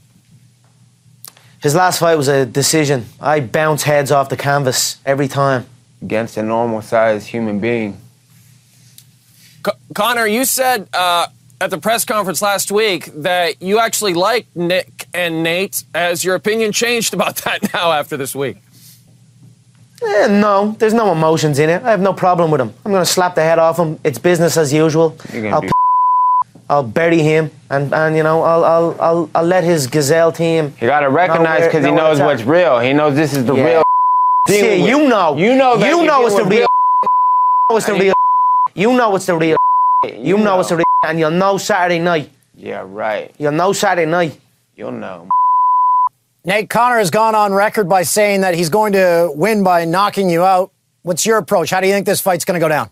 [1.62, 3.06] His last fight was a decision.
[3.20, 5.66] I bounce heads off the canvas every time.
[6.00, 7.96] Against a normal sized human being.
[9.64, 11.26] Co- Conor, you said uh,
[11.60, 15.82] at the press conference last week that you actually like Nick and Nate.
[15.94, 18.58] Has your opinion changed about that now after this week?
[20.00, 21.82] Eh, no, there's no emotions in it.
[21.82, 22.72] I have no problem with him.
[22.84, 23.98] I'm gonna slap the head off him.
[24.04, 25.16] It's business as usual.
[25.32, 25.70] You're gonna I'll be
[26.70, 30.74] I'll bury him, and, and you know, I'll, I'll, I'll, I'll let his gazelle team.
[30.80, 32.78] You gotta recognize because he knows what's real.
[32.80, 33.64] He knows this is the Yeah.
[33.64, 33.82] real.
[34.48, 35.36] See, dealing with- you know.
[35.36, 36.66] You know that You know it's the real.
[36.66, 38.14] You know it's the real.
[38.74, 39.56] You know it's the real.
[40.14, 42.30] You know it's the real, and you'll know Saturday night.
[42.54, 43.34] Yeah, right.
[43.38, 44.38] You'll know Saturday night.
[44.76, 45.28] You'll know.
[46.44, 50.30] Nate Conor has gone on record by saying that he's going to win by knocking
[50.30, 50.70] you out.
[51.02, 51.70] What's your approach?
[51.70, 52.90] How do you think this fight's going to go down?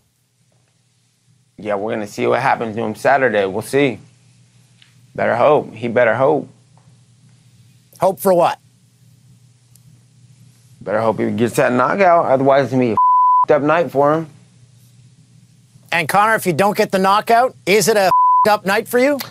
[1.58, 3.46] Yeah, we're gonna see what happens to him Saturday.
[3.46, 3.98] We'll see.
[5.14, 5.72] Better hope.
[5.74, 6.48] He better hope.
[8.00, 8.58] Hope for what?
[10.82, 12.26] Better hope he gets that knockout.
[12.26, 12.96] Otherwise, it's gonna be
[13.48, 14.26] a up night for him.
[15.92, 18.10] And Conor, if you don't get the knockout, is it a
[18.48, 19.18] up night for you?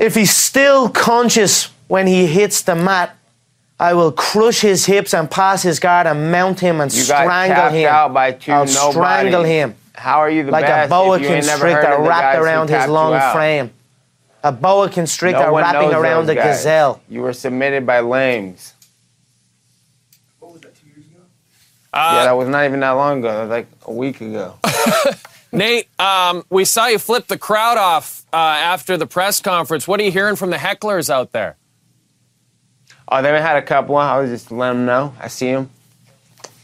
[0.00, 3.16] If he's still conscious when he hits the mat,
[3.80, 7.56] I will crush his hips and pass his guard and mount him and You strangle
[7.56, 7.88] tapped him.
[7.88, 8.92] out by 2 I'll nobodies.
[8.94, 9.74] strangle him.
[9.98, 12.04] How are you the like best a boa if you ain't never constrictor heard of
[12.04, 13.70] the guys wrapped around his long frame.
[14.44, 16.58] A boa constrictor No wrapping around those the guys.
[16.58, 17.00] gazelle.
[17.08, 18.74] You were submitted by lames.
[20.38, 20.70] What was that,
[21.92, 23.32] Uh, yeah, that was not even that long ago.
[23.32, 24.54] That was like a week ago.
[25.52, 29.88] Nate, um, we saw you flip the crowd off uh, after the press conference.
[29.88, 31.56] What are you hearing from the hecklers out there?
[33.10, 33.96] Oh, they had a couple.
[33.96, 35.14] I was just letting them know.
[35.18, 35.70] I see them,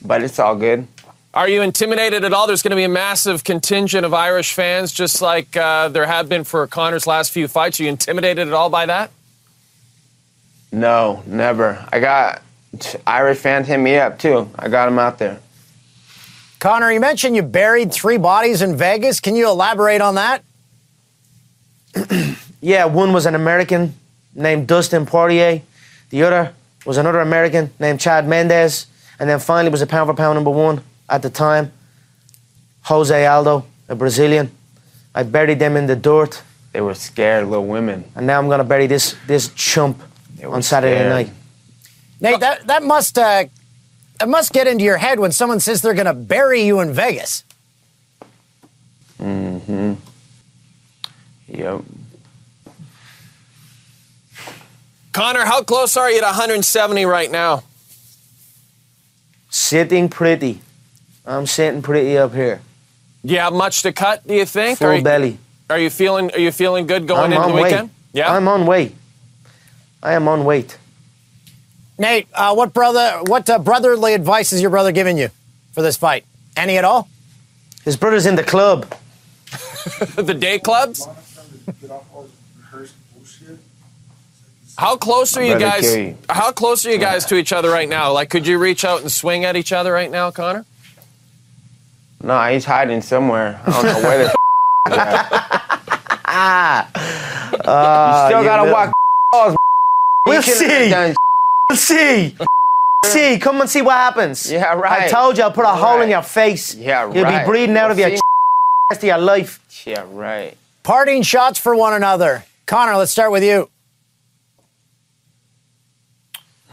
[0.02, 0.86] but it's all good.
[1.34, 2.46] Are you intimidated at all?
[2.46, 6.28] There's going to be a massive contingent of Irish fans, just like uh, there have
[6.28, 7.80] been for Conor's last few fights.
[7.80, 9.10] Are you intimidated at all by that?
[10.70, 11.84] No, never.
[11.90, 12.40] I got
[13.04, 14.48] Irish fans hit me up too.
[14.56, 15.40] I got them out there.
[16.60, 19.18] Conor, you mentioned you buried three bodies in Vegas.
[19.18, 20.44] Can you elaborate on that?
[22.60, 23.94] Yeah, one was an American
[24.34, 25.60] named Dustin Poirier.
[26.08, 26.54] The other
[26.86, 28.86] was another American named Chad Mendes.
[29.18, 31.72] And then finally was a pound for pound number one at the time,
[32.82, 34.50] Jose Aldo, a Brazilian.
[35.14, 36.42] I buried them in the dirt.
[36.72, 38.04] They were scared little women.
[38.16, 40.02] And now I'm going to bury this, this chump
[40.44, 41.10] on Saturday scared.
[41.10, 41.30] night.
[42.20, 43.44] Nate, that, that must uh,
[44.18, 46.92] that must get into your head when someone says they're going to bury you in
[46.92, 47.44] Vegas.
[49.20, 49.94] Mm-hmm.
[51.48, 51.80] Yep.
[55.12, 57.62] Conor, how close are you to 170 right now?
[59.50, 60.60] Sitting pretty.
[61.26, 62.60] I'm sitting pretty up here.
[63.24, 64.26] Do you have much to cut?
[64.26, 64.78] Do you think?
[64.78, 65.38] Full are you, belly.
[65.70, 66.30] Are you feeling?
[66.32, 67.64] Are you feeling good going I'm into on the weight.
[67.64, 67.90] weekend?
[68.12, 68.32] Yeah.
[68.32, 68.94] I'm on weight.
[70.02, 70.76] I am on weight.
[71.98, 73.20] Nate, uh, what brother?
[73.26, 75.30] What uh, brotherly advice is your brother giving you
[75.72, 76.24] for this fight?
[76.56, 77.08] Any at all?
[77.84, 78.94] His brother's in the club.
[80.16, 81.06] the day clubs.
[84.76, 85.82] How close are you guys?
[85.82, 86.18] kill.
[86.28, 88.12] How close are you guys to each other right now?
[88.12, 90.66] Like, could you reach out and swing at each other right now, Conor?
[92.22, 93.60] No, he's hiding somewhere.
[93.66, 94.28] I don't know where the
[94.88, 95.50] he's at.
[96.36, 96.88] Ah.
[97.52, 98.92] You still gotta walk
[99.30, 99.56] balls.
[100.26, 101.14] We'll You shouldn't see.
[101.68, 102.36] We'll see.
[103.04, 103.38] see.
[103.38, 104.50] Come and see what happens.
[104.50, 105.02] Yeah, right.
[105.02, 106.74] I told you I'll put a hole in your face.
[106.74, 107.14] Yeah, right.
[107.14, 108.22] You'll be breathing out of your We'll see.
[108.90, 109.60] rest of your life.
[109.86, 110.56] Yeah, right.
[110.82, 112.44] Parting shots for one another.
[112.66, 113.68] Conor, let's start with you.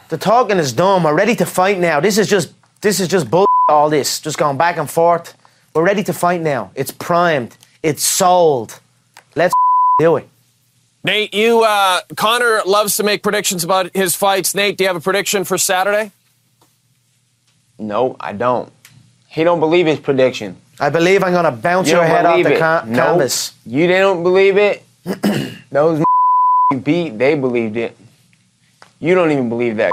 [0.10, 1.04] The talking is done.
[1.04, 2.00] We're ready to fight now.
[2.00, 3.46] This is just this is just bull.
[3.72, 5.34] All this just going back and forth.
[5.74, 6.72] We're ready to fight now.
[6.76, 7.56] It's primed.
[7.82, 8.80] It's sold.
[9.36, 9.54] Let's
[10.00, 10.28] do it.
[11.06, 14.54] Nate, you uh, Conor loves to make predictions about his fights.
[14.54, 16.12] Nate, do you have a prediction for Saturday?
[17.80, 18.72] No, I don't.
[19.30, 20.58] He don't believe his prediction.
[20.80, 22.96] I believe I'm gonna bounce You your head off the ca- No.
[23.06, 23.54] canvas.
[23.66, 24.84] You don't believe it.
[25.72, 26.04] Those
[26.72, 27.96] you beat, they believed it.
[29.00, 29.92] You don't even believe that.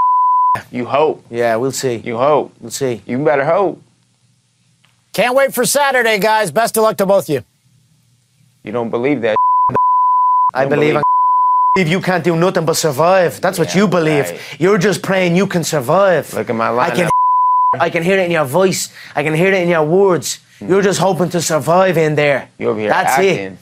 [0.70, 1.24] You hope.
[1.30, 1.96] Yeah, we'll see.
[1.96, 2.52] You hope.
[2.60, 3.02] We'll see.
[3.06, 3.82] You better hope.
[5.12, 6.50] Can't wait for Saturday, guys.
[6.50, 7.44] Best of luck to both of you.
[8.62, 9.36] You don't believe that.
[10.54, 10.94] I believe.
[10.94, 11.02] believe- I
[11.86, 13.40] you can't do nothing but survive.
[13.40, 14.30] That's what you believe.
[14.30, 14.40] right.
[14.58, 16.32] You're just praying you can survive.
[16.34, 16.92] Look at my life.
[16.92, 17.10] I can.
[17.80, 18.88] I can hear it in your voice.
[19.14, 20.40] I can hear it in your words.
[20.60, 22.48] You're just hoping to survive in there.
[22.58, 23.38] You over here That's acting.
[23.38, 23.58] it.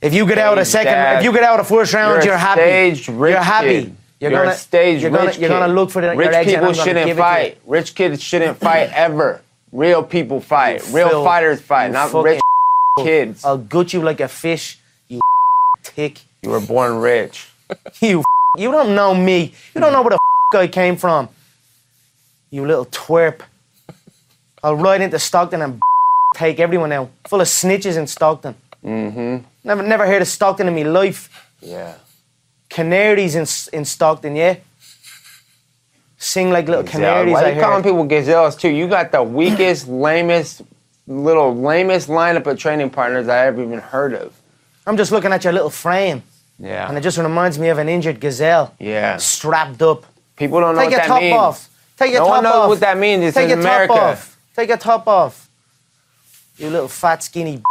[0.00, 2.36] If you get out a second, if you get out a first round, You're you're,
[2.38, 3.00] happy.
[3.06, 3.82] you're happy.
[3.84, 3.96] kid.
[4.20, 5.54] You're, You're gonna a staged you're gonna, rich You're kid.
[5.58, 7.14] gonna look for the, Rich people shouldn't give it to you.
[7.16, 7.58] fight.
[7.66, 9.40] Rich kids shouldn't fight ever.
[9.72, 10.82] Real people fight.
[10.92, 12.40] Real Phil, fighters fight, not rich
[12.98, 13.44] kids.
[13.44, 14.78] I'll gut you like a fish.
[15.08, 15.20] You
[15.82, 16.20] tick.
[16.42, 17.48] You were born rich.
[18.00, 18.24] You
[18.58, 19.54] you don't know me.
[19.74, 20.18] You don't know where
[20.52, 21.28] the I came from.
[22.50, 23.42] You little twerp.
[24.62, 25.80] I'll ride into Stockton and
[26.34, 27.10] take everyone out.
[27.28, 28.54] Full of snitches in Stockton.
[28.84, 29.44] Mm-hmm.
[29.64, 31.48] Never never heard of Stockton in my life.
[31.60, 31.94] Yeah.
[32.70, 33.46] Canaries in
[33.78, 34.56] in Stockton, yeah.
[36.18, 37.00] Sing like little Gazelle.
[37.00, 37.32] canaries.
[37.34, 38.68] Why I you calling people gazelles too?
[38.68, 40.62] You got the weakest, lamest,
[41.06, 44.32] little lamest lineup of training partners I ever even heard of.
[44.86, 46.22] I'm just looking at your little frame,
[46.58, 46.88] Yeah.
[46.88, 48.74] and it just reminds me of an injured gazelle.
[48.78, 49.16] Yeah.
[49.16, 50.04] Strapped up.
[50.36, 51.68] People don't know Take what your top off.
[51.98, 52.68] Take your no top one knows off.
[52.68, 53.24] what that means.
[53.24, 53.92] It's Take in your America.
[53.94, 54.36] top off.
[54.56, 55.48] Take your top off.
[56.56, 57.62] You little fat skinny.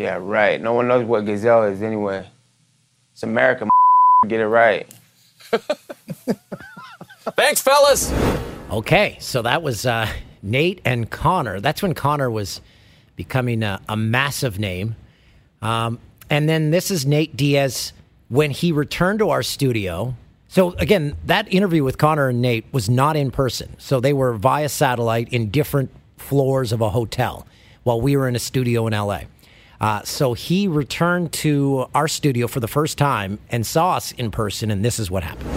[0.00, 0.60] Yeah, right.
[0.60, 2.26] No one knows what gazelle is anyway.
[3.12, 3.66] It's America.
[4.24, 4.92] Get it right.
[7.36, 8.12] Thanks, fellas.
[8.70, 10.08] Okay, so that was uh,
[10.42, 11.60] Nate and Conor.
[11.60, 12.60] That's when Conor was
[13.16, 14.96] becoming a, a massive name.
[15.62, 15.98] Um,
[16.30, 17.92] and then this is Nate Diaz
[18.28, 20.14] when he returned to our studio.
[20.48, 23.76] So, again, that interview with Conor and Nate was not in person.
[23.78, 27.46] So they were via satellite in different floors of a hotel
[27.82, 29.22] while we were in a studio in LA.
[29.80, 34.30] Uh, so he returned to our studio for the first time and saw us in
[34.30, 35.50] person, and this is what happened.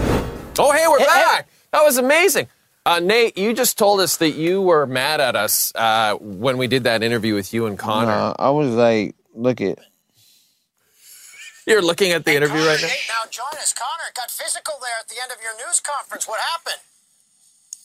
[0.60, 1.48] Oh, hey, we're back.
[1.72, 2.48] That was amazing.
[2.86, 6.68] Uh, Nate, you just told us that you were mad at us uh, when we
[6.68, 8.08] did that interview with you and Conor.
[8.08, 9.78] Nah, I was like, look at.
[11.68, 12.88] You're looking at the interview right now.
[12.88, 13.74] now join us.
[13.74, 16.28] Conor got physical there at the end of your news conference.
[16.28, 16.82] What happened?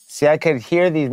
[0.07, 1.11] See, I could hear these.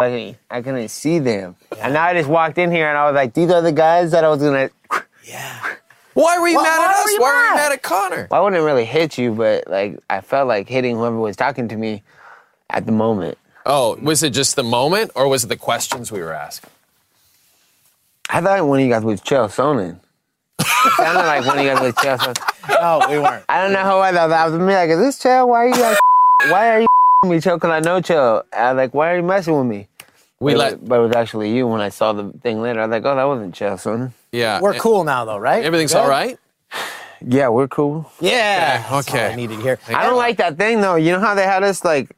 [0.00, 1.56] I I couldn't see them.
[1.80, 4.10] And now I just walked in here and I was like, these are the guys
[4.12, 4.70] that I was gonna.
[5.24, 5.74] Yeah.
[6.14, 7.10] Why were you Why- mad at were us?
[7.12, 7.54] you Why were you mad?
[7.56, 8.28] mad at Conor?
[8.30, 11.68] Well, I wouldn't really hit you, but like I felt like hitting whoever was talking
[11.68, 12.02] to me
[12.68, 13.38] at the moment.
[13.66, 16.70] Oh, was it just the moment, or was it the questions we were asking?
[18.30, 19.98] I thought one of you guys was Chael Sonnen.
[20.58, 22.46] It sounded like one of you guys was Chael Sonnen.
[22.80, 23.44] No, we weren't.
[23.48, 24.54] I don't know who I thought that was.
[24.58, 25.46] Me like, is this Chael?
[25.48, 25.96] Why are you guys?
[26.48, 26.86] why are you
[27.24, 27.56] me, Chael?
[27.56, 28.42] Because I know Chael.
[28.52, 29.88] I like, why are you messing with me?
[30.40, 32.60] We but, let- it was, but it was actually you when I saw the thing
[32.62, 32.80] later.
[32.80, 34.12] I was like, oh, that wasn't Chael Sonnen.
[34.32, 34.60] Yeah.
[34.60, 35.62] We're eh, cool now, though, right?
[35.64, 36.38] Everything's all right?
[37.26, 38.10] Yeah, we're cool.
[38.20, 38.82] Yeah.
[38.86, 39.32] Okay, That's okay.
[39.32, 39.78] I needed to hear.
[39.88, 40.94] I don't like that thing though.
[40.96, 42.16] You know how they had us like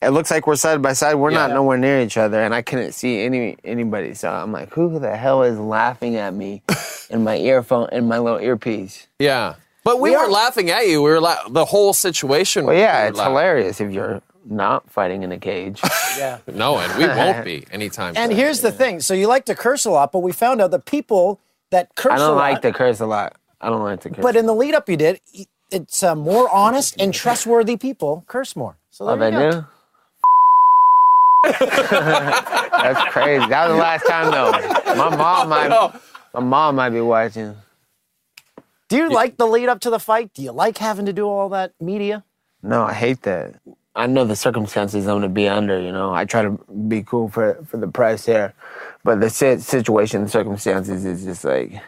[0.00, 1.14] it looks like we're side by side.
[1.16, 4.14] We're not nowhere near each other, and I couldn't see any anybody.
[4.14, 6.62] So I'm like, who the hell is laughing at me
[7.10, 9.08] in my earphone in my little earpiece?
[9.18, 9.54] Yeah.
[9.82, 11.02] But we, We weren't are- laughing at you.
[11.02, 12.66] We were la- the whole situation.
[12.66, 13.32] Well, yeah, were it's laughing.
[13.32, 15.80] hilarious if you're not fighting in a cage.
[16.18, 16.38] Yeah.
[16.46, 18.38] No, and we won't be anytime And soon.
[18.38, 19.00] here's the thing.
[19.00, 21.40] So you like to curse a lot, but we found out the people
[21.70, 23.36] that curse I a don't lot, like to curse a lot.
[23.60, 24.22] I don't like to curse.
[24.22, 25.20] but in the lead up you did,
[25.70, 28.78] it's uh, more honest and trustworthy people curse more.
[28.90, 29.50] So there oh, they you go.
[29.50, 29.66] do.
[31.60, 33.46] That's crazy.
[33.46, 34.52] That was the last time though.
[34.94, 35.92] My mom might.
[36.32, 37.56] My mom might be watching.
[38.88, 40.32] Do you like the lead up to the fight?
[40.34, 42.24] Do you like having to do all that media?
[42.62, 43.56] No, I hate that.
[43.96, 45.80] I know the circumstances I'm gonna be under.
[45.80, 46.50] You know, I try to
[46.88, 48.52] be cool for for the press here,
[49.02, 51.80] but the situation, the circumstances is just like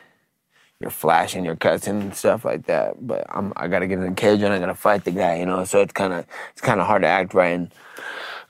[0.80, 3.06] you're flashing, you're cussing and stuff like that.
[3.06, 5.38] But I'm I gotta get in the cage and I gotta fight the guy.
[5.38, 7.68] You know, so it's kind of it's kind of hard to act right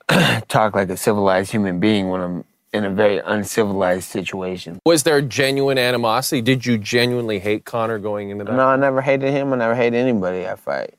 [0.08, 4.78] and talk like a civilized human being when I'm in a very uncivilized situation.
[4.84, 6.42] Was there genuine animosity?
[6.42, 8.54] Did you genuinely hate Conor going into that?
[8.54, 9.52] No, I never hated him.
[9.52, 10.94] I never hated anybody I fight.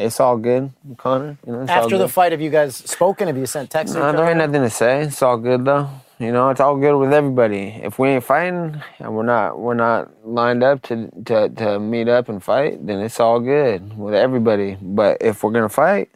[0.00, 1.38] It's all good, Conor.
[1.46, 3.28] You know, it's all After the fight, have you guys spoken?
[3.28, 3.96] Have you sent texts?
[3.96, 5.02] No, there ain't nothing to say.
[5.02, 5.90] It's all good though.
[6.18, 7.80] You know, it's all good with everybody.
[7.82, 12.08] If we ain't fighting and we're not we're not lined up to to, to meet
[12.08, 14.76] up and fight, then it's all good with everybody.
[14.82, 16.10] But if we're gonna fight,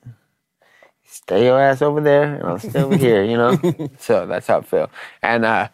[1.04, 3.58] stay your ass over there and I'll stay over here, you know?
[3.98, 4.90] so that's how I feel.
[5.22, 5.68] And uh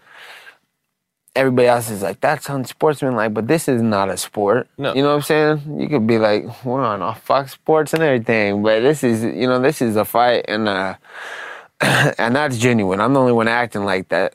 [1.37, 4.69] everybody else is like, that's unsportsmanlike, but this is not a sport.
[4.77, 4.95] No.
[4.95, 5.81] You know what I'm saying?
[5.81, 9.47] You could be like, we're on off Fox Sports and everything, but this is, you
[9.47, 10.95] know, this is a fight, and uh,
[11.81, 13.01] and that's genuine.
[13.01, 14.35] I'm the only one acting like that.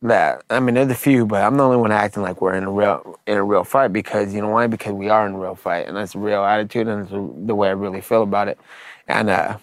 [0.00, 2.62] That I mean, there's a few, but I'm the only one acting like we're in
[2.62, 4.68] a real in a real fight because you know why?
[4.68, 7.32] Because we are in a real fight, and that's a real attitude, and it's the-
[7.46, 8.58] the way I really feel about it.
[9.08, 9.58] And uh,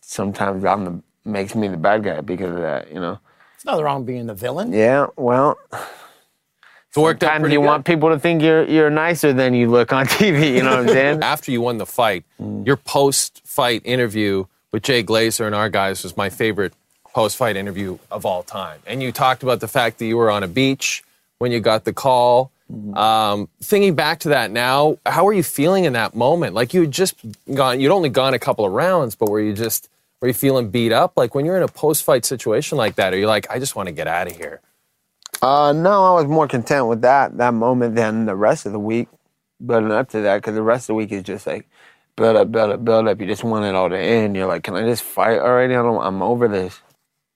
[0.00, 3.18] sometimes I'm the makes me the bad guy because of that, you know.
[3.64, 4.74] It's nothing wrong with being the villain.
[4.74, 7.66] Yeah, well, It's worked out sometimes pretty you good.
[7.66, 10.54] want people to think you're you're nicer than you look on TV.
[10.54, 11.22] You know what I'm saying?
[11.22, 12.66] After you won the fight, Mm.
[12.66, 16.74] your post-fight interview with Jay Glazer and our guys was my favorite
[17.14, 18.80] post-fight interview of all time.
[18.86, 21.02] And you talked about the fact that you were on a beach
[21.38, 22.50] when you got the call.
[22.70, 22.94] Mm-hmm.
[22.98, 26.54] Um, thinking back to that now, how were you feeling in that moment?
[26.54, 27.14] Like you had just
[27.54, 29.88] gone, you'd only gone a couple of rounds, but were you just
[30.24, 31.18] were you feeling beat up?
[31.18, 33.88] Like when you're in a post-fight situation like that, are you like, I just want
[33.88, 34.62] to get out of here?
[35.42, 38.78] Uh, no, I was more content with that that moment than the rest of the
[38.78, 39.08] week,
[39.66, 40.36] building up to that.
[40.36, 41.68] Because the rest of the week is just like
[42.16, 43.20] build up, build up, build up.
[43.20, 44.34] You just want it all to end.
[44.34, 45.74] You're like, can I just fight already?
[45.74, 46.02] I don't.
[46.02, 46.80] I'm over this.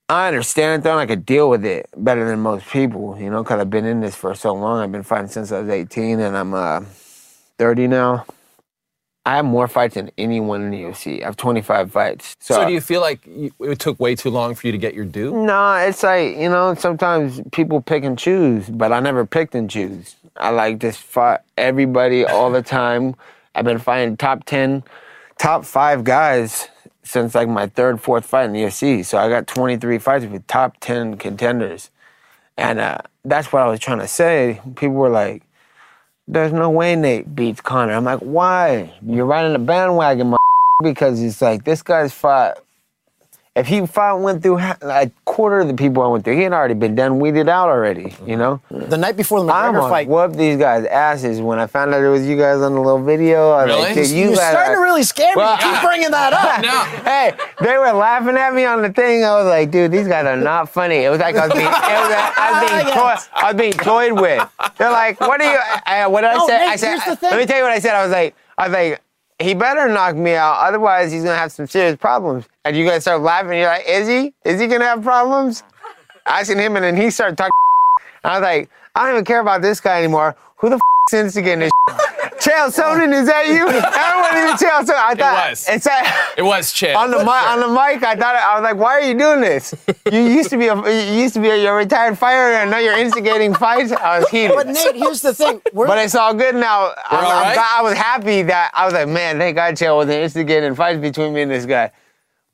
[0.09, 0.97] I understand though.
[0.97, 3.19] I could deal with it better than most people.
[3.21, 4.81] You know, because I've been in this for so long.
[4.81, 6.81] I've been fighting since I was 18, and I'm uh
[7.59, 8.25] 30 now.
[9.27, 11.23] I have more fights than anyone in the UFC.
[11.23, 12.35] I have 25 fights.
[12.41, 14.95] So, do you feel like you, it took way too long for you to get
[14.95, 15.45] your due?
[15.45, 19.69] No, it's like, you know, sometimes people pick and choose, but I never picked and
[19.69, 20.17] choose.
[20.37, 23.17] I like just fought everybody all the time.
[23.55, 24.83] I've been fighting top ten,
[25.39, 26.69] top five guys
[27.09, 29.05] since like my third, fourth fight in the UFC.
[29.05, 31.91] So I got 23 fights with top 10 contenders.
[32.59, 34.61] And uh, that's what I was trying to say.
[34.77, 35.43] People were like,
[36.29, 37.95] there's no way Nate beats Conor.
[37.95, 38.93] I'm like, why?
[39.05, 40.37] You're riding the bandwagon,
[40.83, 42.63] because it's like this guy's fought.
[43.59, 46.53] If he fought went through a quarter of the people I went through, he had
[46.53, 48.15] already been done, weeded out already.
[48.25, 48.61] You know.
[48.71, 51.41] The night before the I'm McGregor gonna fight, whoop these guys' asses.
[51.41, 53.83] When I found out it was you guys on the little video, I was Really?
[53.83, 55.43] like, dude, you You're guys starting are- to really scare me.
[55.43, 56.63] You keep bringing that up.
[56.63, 57.03] no.
[57.11, 59.25] Hey, they were laughing at me on the thing.
[59.25, 60.99] I was like, dude, these guys are not funny.
[61.05, 63.55] It was like I was being, it was like I was being, toy, I was
[63.61, 64.49] being toyed with.
[64.79, 65.59] They're like, what are you?
[65.85, 66.59] I, what did I No, say?
[66.61, 67.31] Nate, I said, here's the thing.
[67.31, 67.97] let me tell you what I said.
[67.97, 69.03] I was like, I was like,
[69.41, 72.47] he better knock me out, otherwise he's gonna have some serious problems.
[72.65, 73.59] And you guys start laughing.
[73.59, 74.35] You're like, is he?
[74.45, 75.63] Is he gonna have problems?
[76.27, 77.53] Asking him, and then he started talking.
[78.25, 80.35] And I was like, I don't even care about this guy anymore.
[80.57, 80.81] Who the f-
[81.13, 81.71] is instigating this?
[82.49, 82.71] Chael oh.
[82.71, 83.67] Sonnen, is that you?
[83.69, 85.05] I wasn't even Chael Sonnen.
[85.05, 85.67] I thought it was.
[85.69, 86.97] It's a, It was Chael.
[86.97, 87.29] on the mic.
[87.29, 89.75] On the mic, I thought I was like, "Why are you doing this?
[90.11, 92.71] You used to be a you used to be a, you're a retired fighter, and
[92.71, 94.55] now you're instigating fights." I was heated.
[94.55, 95.61] But Nate, here's the thing.
[95.73, 96.93] We're, But it's all good now.
[97.11, 97.59] I'm, all I'm right?
[97.59, 101.35] I was happy that I was like, man, thank God Chael wasn't instigating fights between
[101.35, 101.91] me and this guy.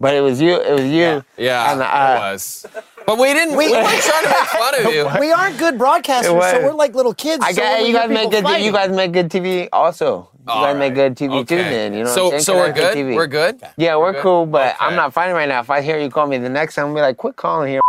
[0.04, 0.60] But it was you.
[0.60, 1.24] It was you.
[1.38, 2.66] Yeah, And, it uh, was.
[3.06, 3.56] But we didn't.
[3.56, 5.08] We, We- weren't trying to make fun of you.
[5.20, 7.42] we aren't good broadcasters, so we're like little kids.
[7.42, 8.60] I so got when we you guys make people good.
[8.60, 10.28] You guys make good TV also.
[10.46, 11.54] You All guys make good TV too.
[11.54, 11.56] Okay.
[11.56, 12.10] Then you know.
[12.14, 12.44] So- what I'm saying?
[12.44, 12.94] so we're good?
[12.94, 13.14] TV.
[13.14, 13.62] We're good?
[13.78, 14.20] Yeah, we're good?
[14.22, 14.44] cool.
[14.44, 14.76] But Okay.
[14.84, 15.60] I'm not fighting right now.
[15.60, 17.80] If I hear you call me the next time, I'll be like, quit calling here.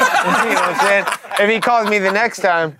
[0.00, 1.04] You know what I'm saying?
[1.40, 2.76] If he calls me the next time.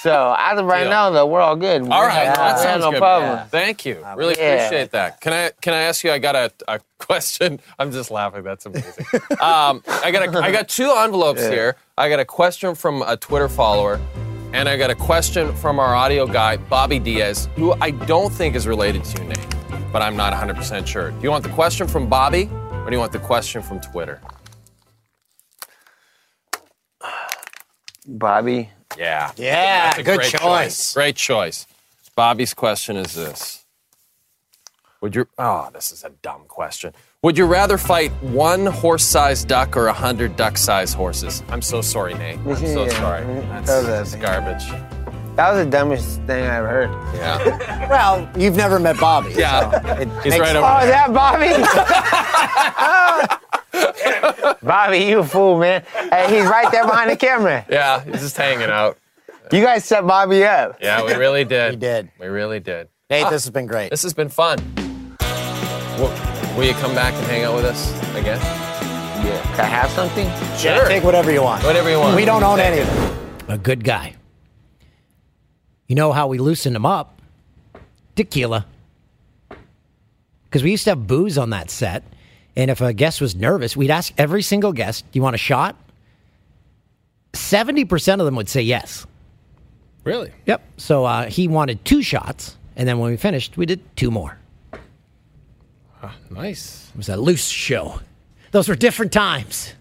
[0.00, 0.90] So as of right Deal.
[0.90, 1.82] now, though, we're all good.
[1.82, 2.98] All right, Yeah, that sounds no good.
[2.98, 3.48] problem.
[3.48, 4.04] Thank you.
[4.16, 4.54] Really yeah.
[4.66, 5.20] appreciate that.
[5.22, 6.10] Can I can I ask you?
[6.12, 7.60] I got a, a question.
[7.78, 8.42] I'm just laughing.
[8.44, 9.06] That's amazing.
[9.40, 11.50] um, I got a, I got two envelopes Yeah.
[11.50, 11.76] here.
[11.96, 13.98] I got a question from a Twitter follower,
[14.52, 18.54] and I got a question from our audio guy Bobby Diaz, who I don't think
[18.56, 19.38] is related to you, Nate,
[19.92, 21.12] but I'm not 100 percent sure.
[21.12, 24.20] Do you want the question from Bobby, or do you want the question from Twitter?
[28.06, 28.70] Bobby.
[28.98, 29.32] Yeah.
[29.36, 30.94] Yeah, That's a good great choice.
[30.94, 31.66] Great choice.
[32.16, 33.64] Bobby's question is this.
[35.00, 36.94] Would you Oh, this is a dumb question.
[37.22, 41.42] Would you rather fight one horse-sized duck or a hundred duck-sized horses?
[41.48, 42.38] I'm so sorry, Nate.
[42.38, 42.98] I'm so Yeah.
[43.00, 43.24] sorry.
[43.26, 44.93] That That's, was a- that's garbage.
[45.36, 46.90] That was the dumbest thing I ever heard.
[47.16, 47.70] Yeah.
[47.94, 49.34] Well, you've never met Bobby.
[49.34, 49.70] Yeah.
[49.70, 51.06] so it He's makes- right over Oh, is there.
[51.06, 51.50] that Bobby?
[54.66, 55.84] Bobby, you fool, man.
[56.10, 57.64] Hey, he's right there behind the camera.
[57.68, 58.96] Yeah, he's just hanging out.
[59.52, 60.78] You guys set Bobby up.
[60.80, 61.72] Yeah, we really did.
[61.72, 62.10] We did.
[62.18, 62.88] We really did.
[63.10, 63.90] Nate, Ah, this has been great.
[63.90, 64.58] This has been fun.
[65.98, 66.08] Will,
[66.56, 68.40] will you come back and hang out with us again?
[68.40, 69.42] Yeah.
[69.56, 70.26] Can I have something?
[70.64, 71.62] Yeah, take whatever you want.
[71.64, 72.16] Whatever you want.
[72.16, 73.52] We don't own Take any of it.
[73.52, 74.14] A good guy.
[75.86, 77.20] You know how we loosened them up?
[78.16, 78.66] Tequila.
[80.44, 82.02] Because we used to have booze on that set.
[82.56, 85.38] And if a guest was nervous, we'd ask every single guest, Do you want a
[85.38, 85.76] shot?
[87.32, 89.06] 70% of them would say yes.
[90.04, 90.30] Really?
[90.46, 90.62] Yep.
[90.76, 92.56] So uh, he wanted two shots.
[92.76, 94.38] And then when we finished, we did two more.
[96.02, 96.90] Ah, nice.
[96.94, 98.00] It was a loose show.
[98.52, 99.74] Those were different times.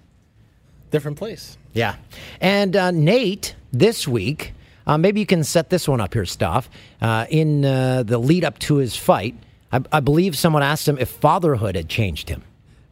[0.90, 1.58] Different place.
[1.74, 1.96] Yeah.
[2.40, 4.54] And uh, Nate, this week,
[4.86, 6.70] uh, maybe you can set this one up here, Stoff.
[7.02, 9.36] Uh, in uh, the lead up to his fight,
[9.72, 12.44] I, I believe someone asked him if fatherhood had changed him.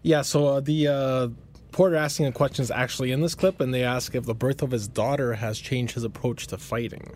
[0.03, 1.27] Yeah, so uh, the uh,
[1.71, 4.61] Porter asking a question is actually in this clip, and they ask if the birth
[4.61, 7.15] of his daughter has changed his approach to fighting.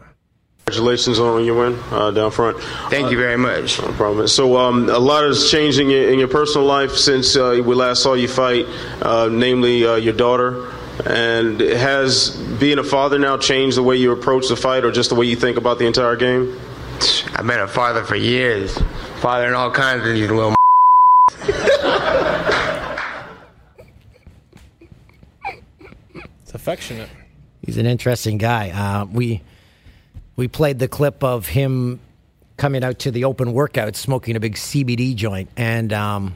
[0.66, 2.58] Congratulations on your win uh, down front.
[2.90, 3.80] Thank you very much.
[3.80, 4.28] No problem.
[4.28, 7.76] So, um, a lot has changed in your, in your personal life since uh, we
[7.76, 8.66] last saw you fight,
[9.02, 10.72] uh, namely uh, your daughter.
[11.04, 12.30] And has
[12.60, 15.26] being a father now changed the way you approach the fight or just the way
[15.26, 16.58] you think about the entire game?
[17.36, 18.78] I've been a father for years,
[19.20, 20.56] fathering all kinds of these little.
[26.44, 27.10] It's affectionate.
[27.62, 28.70] He's an interesting guy.
[28.70, 29.42] Uh, we
[30.38, 32.00] we played the clip of him
[32.58, 36.36] coming out to the open workout, smoking a big CBD joint, and um,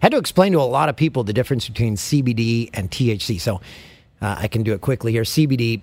[0.00, 3.40] had to explain to a lot of people the difference between CBD and THC.
[3.40, 3.60] So
[4.20, 5.22] uh, I can do it quickly here.
[5.22, 5.80] CBD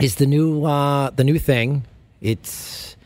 [0.00, 1.84] is the new uh, the new thing.
[2.20, 2.96] It's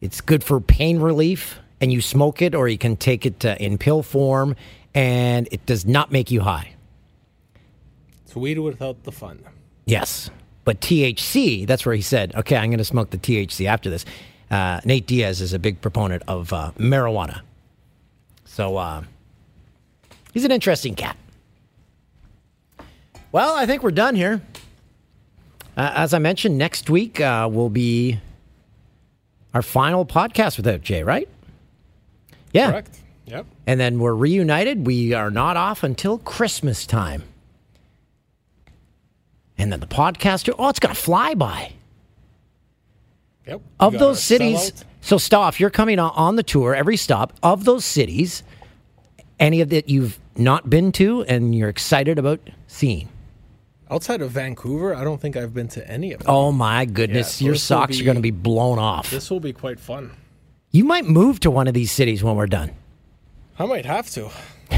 [0.00, 3.56] it's good for pain relief, and you smoke it, or you can take it uh,
[3.60, 4.56] in pill form,
[4.94, 6.74] and it does not make you high.
[8.24, 9.40] It's weed without the fun.
[9.86, 10.30] Yes.
[10.64, 14.04] But THC, that's where he said, okay, I'm going to smoke the THC after this.
[14.50, 17.40] Uh, Nate Diaz is a big proponent of uh, marijuana.
[18.44, 19.02] So uh,
[20.32, 21.16] he's an interesting cat.
[23.32, 24.42] Well, I think we're done here.
[25.76, 28.18] Uh, as I mentioned, next week uh, will be
[29.54, 31.28] our final podcast without Jay, right?
[32.52, 32.70] Yeah.
[32.70, 32.98] Correct.
[33.26, 33.46] Yep.
[33.66, 34.86] And then we're reunited.
[34.86, 37.22] We are not off until Christmas time.
[39.56, 41.72] And then the podcast, oh, it's going to fly by.
[43.46, 43.60] Yep.
[43.78, 46.96] Of We got our those cities, so Stoff, you're coming on, on the tour every
[46.96, 47.34] stop.
[47.42, 48.42] Of those cities,
[49.40, 53.08] any of that you've not been to and you're excited about seeing?
[53.90, 56.30] Outside of Vancouver, I don't think I've been to any of them.
[56.30, 59.10] Oh my goodness, so your socks are going to be blown off.
[59.10, 60.12] This will be quite fun.
[60.70, 62.70] You might move to one of these cities when we're done.
[63.58, 64.30] I might have to.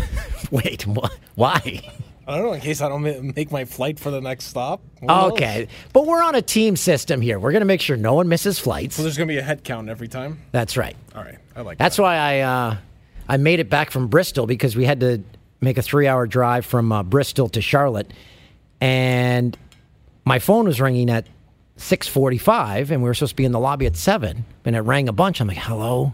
[0.50, 1.82] Wait, wh- why?
[2.26, 4.80] I don't know, in case I don't make my flight for the next stop.
[5.02, 5.32] Knows?
[5.32, 7.38] Okay, but we're on a team system here.
[7.38, 8.96] We're going to make sure no one misses flights.
[8.96, 10.40] So there's going to be a head count every time?
[10.52, 10.96] That's right.
[11.14, 11.38] All right.
[11.54, 12.76] I like That's why I uh,
[13.28, 15.22] I made it back from Bristol because we had to
[15.60, 18.12] make a three hour drive from uh, Bristol to Charlotte,
[18.80, 19.56] and
[20.24, 21.26] my phone was ringing at
[21.76, 24.76] six forty five, and we were supposed to be in the lobby at seven, and
[24.76, 25.40] it rang a bunch.
[25.40, 26.12] I'm like, hello,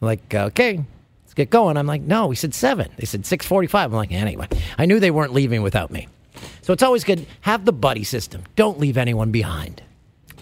[0.00, 0.84] like uh, okay.
[1.24, 1.76] Let's get going.
[1.76, 2.90] I'm like, no, we said seven.
[2.96, 3.92] They said six forty-five.
[3.92, 4.48] I'm like, anyway.
[4.78, 6.08] I knew they weren't leaving without me,
[6.62, 8.44] so it's always good have the buddy system.
[8.56, 9.82] Don't leave anyone behind.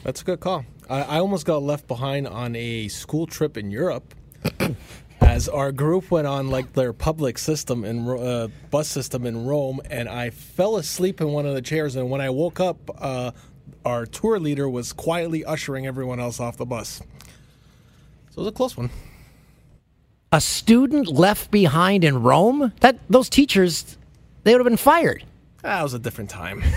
[0.05, 0.65] That's a good call.
[0.89, 4.15] I, I almost got left behind on a school trip in Europe
[5.27, 9.81] as our group went on like their public system and uh, bus system in Rome,
[9.91, 11.97] and I fell asleep in one of the chairs.
[11.97, 13.33] And when I woke up, uh,
[13.85, 17.03] our tour leader was quietly ushering everyone else off the bus.
[18.31, 18.91] So it was a close one.
[20.31, 22.73] A student left behind in Rome.
[22.81, 23.99] That those teachers,
[24.45, 25.25] they would have been fired.
[25.63, 26.63] That was a different time.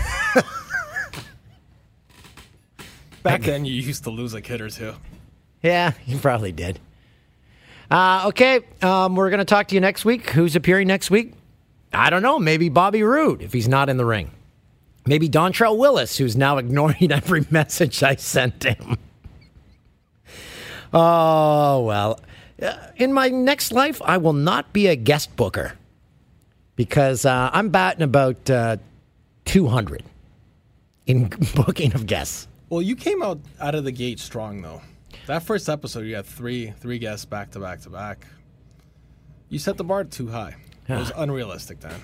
[3.22, 4.94] Back then, you used to lose a kid or two.
[5.62, 6.80] Yeah, you probably did.
[7.90, 10.30] Uh, okay, um, we're going to talk to you next week.
[10.30, 11.32] Who's appearing next week?
[11.92, 12.38] I don't know.
[12.38, 14.30] Maybe Bobby Roode if he's not in the ring.
[15.06, 18.96] Maybe Dontrelle Willis, who's now ignoring every message I sent him.
[20.92, 22.20] oh, well.
[22.62, 25.72] Uh, In my next life, I will not be a guest booker
[26.76, 28.76] because uh, I'm batting about uh,
[29.46, 30.04] 200
[31.06, 32.46] in booking of guests.
[32.68, 34.80] Well, you came out out of the gate strong though.
[35.30, 38.26] That first episode, you had three three guests back to back to back.
[39.48, 40.56] You set the bar too high.
[40.88, 41.94] It was unrealistic then.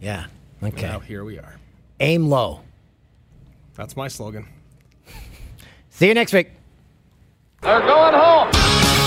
[0.00, 0.26] Yeah.
[0.60, 0.82] Okay.
[0.82, 1.60] Now here we are.
[2.00, 2.62] Aim low.
[3.74, 4.48] That's my slogan.
[5.90, 6.50] See you next week.
[7.62, 9.05] They're going home.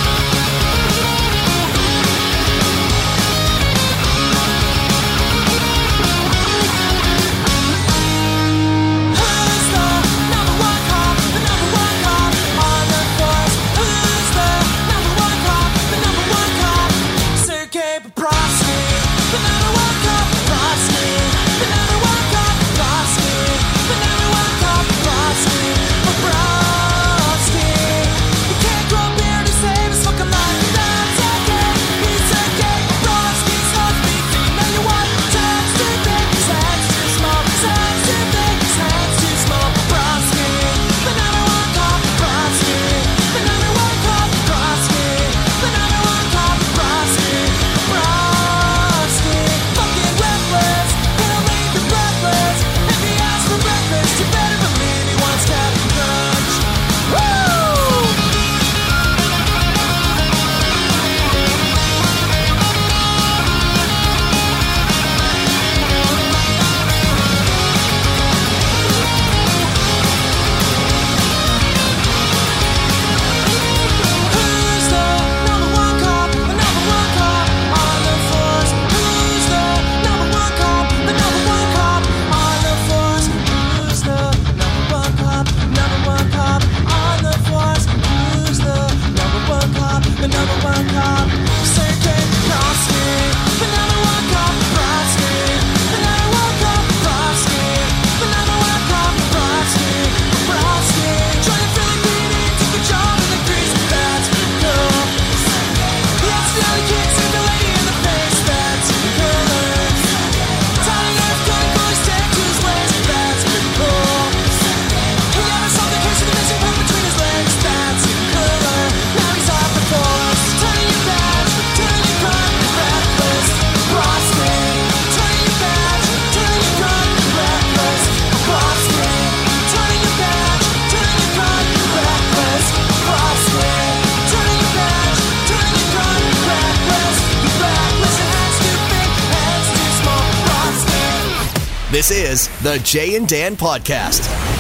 [142.84, 144.59] Jay and Dan Podcast.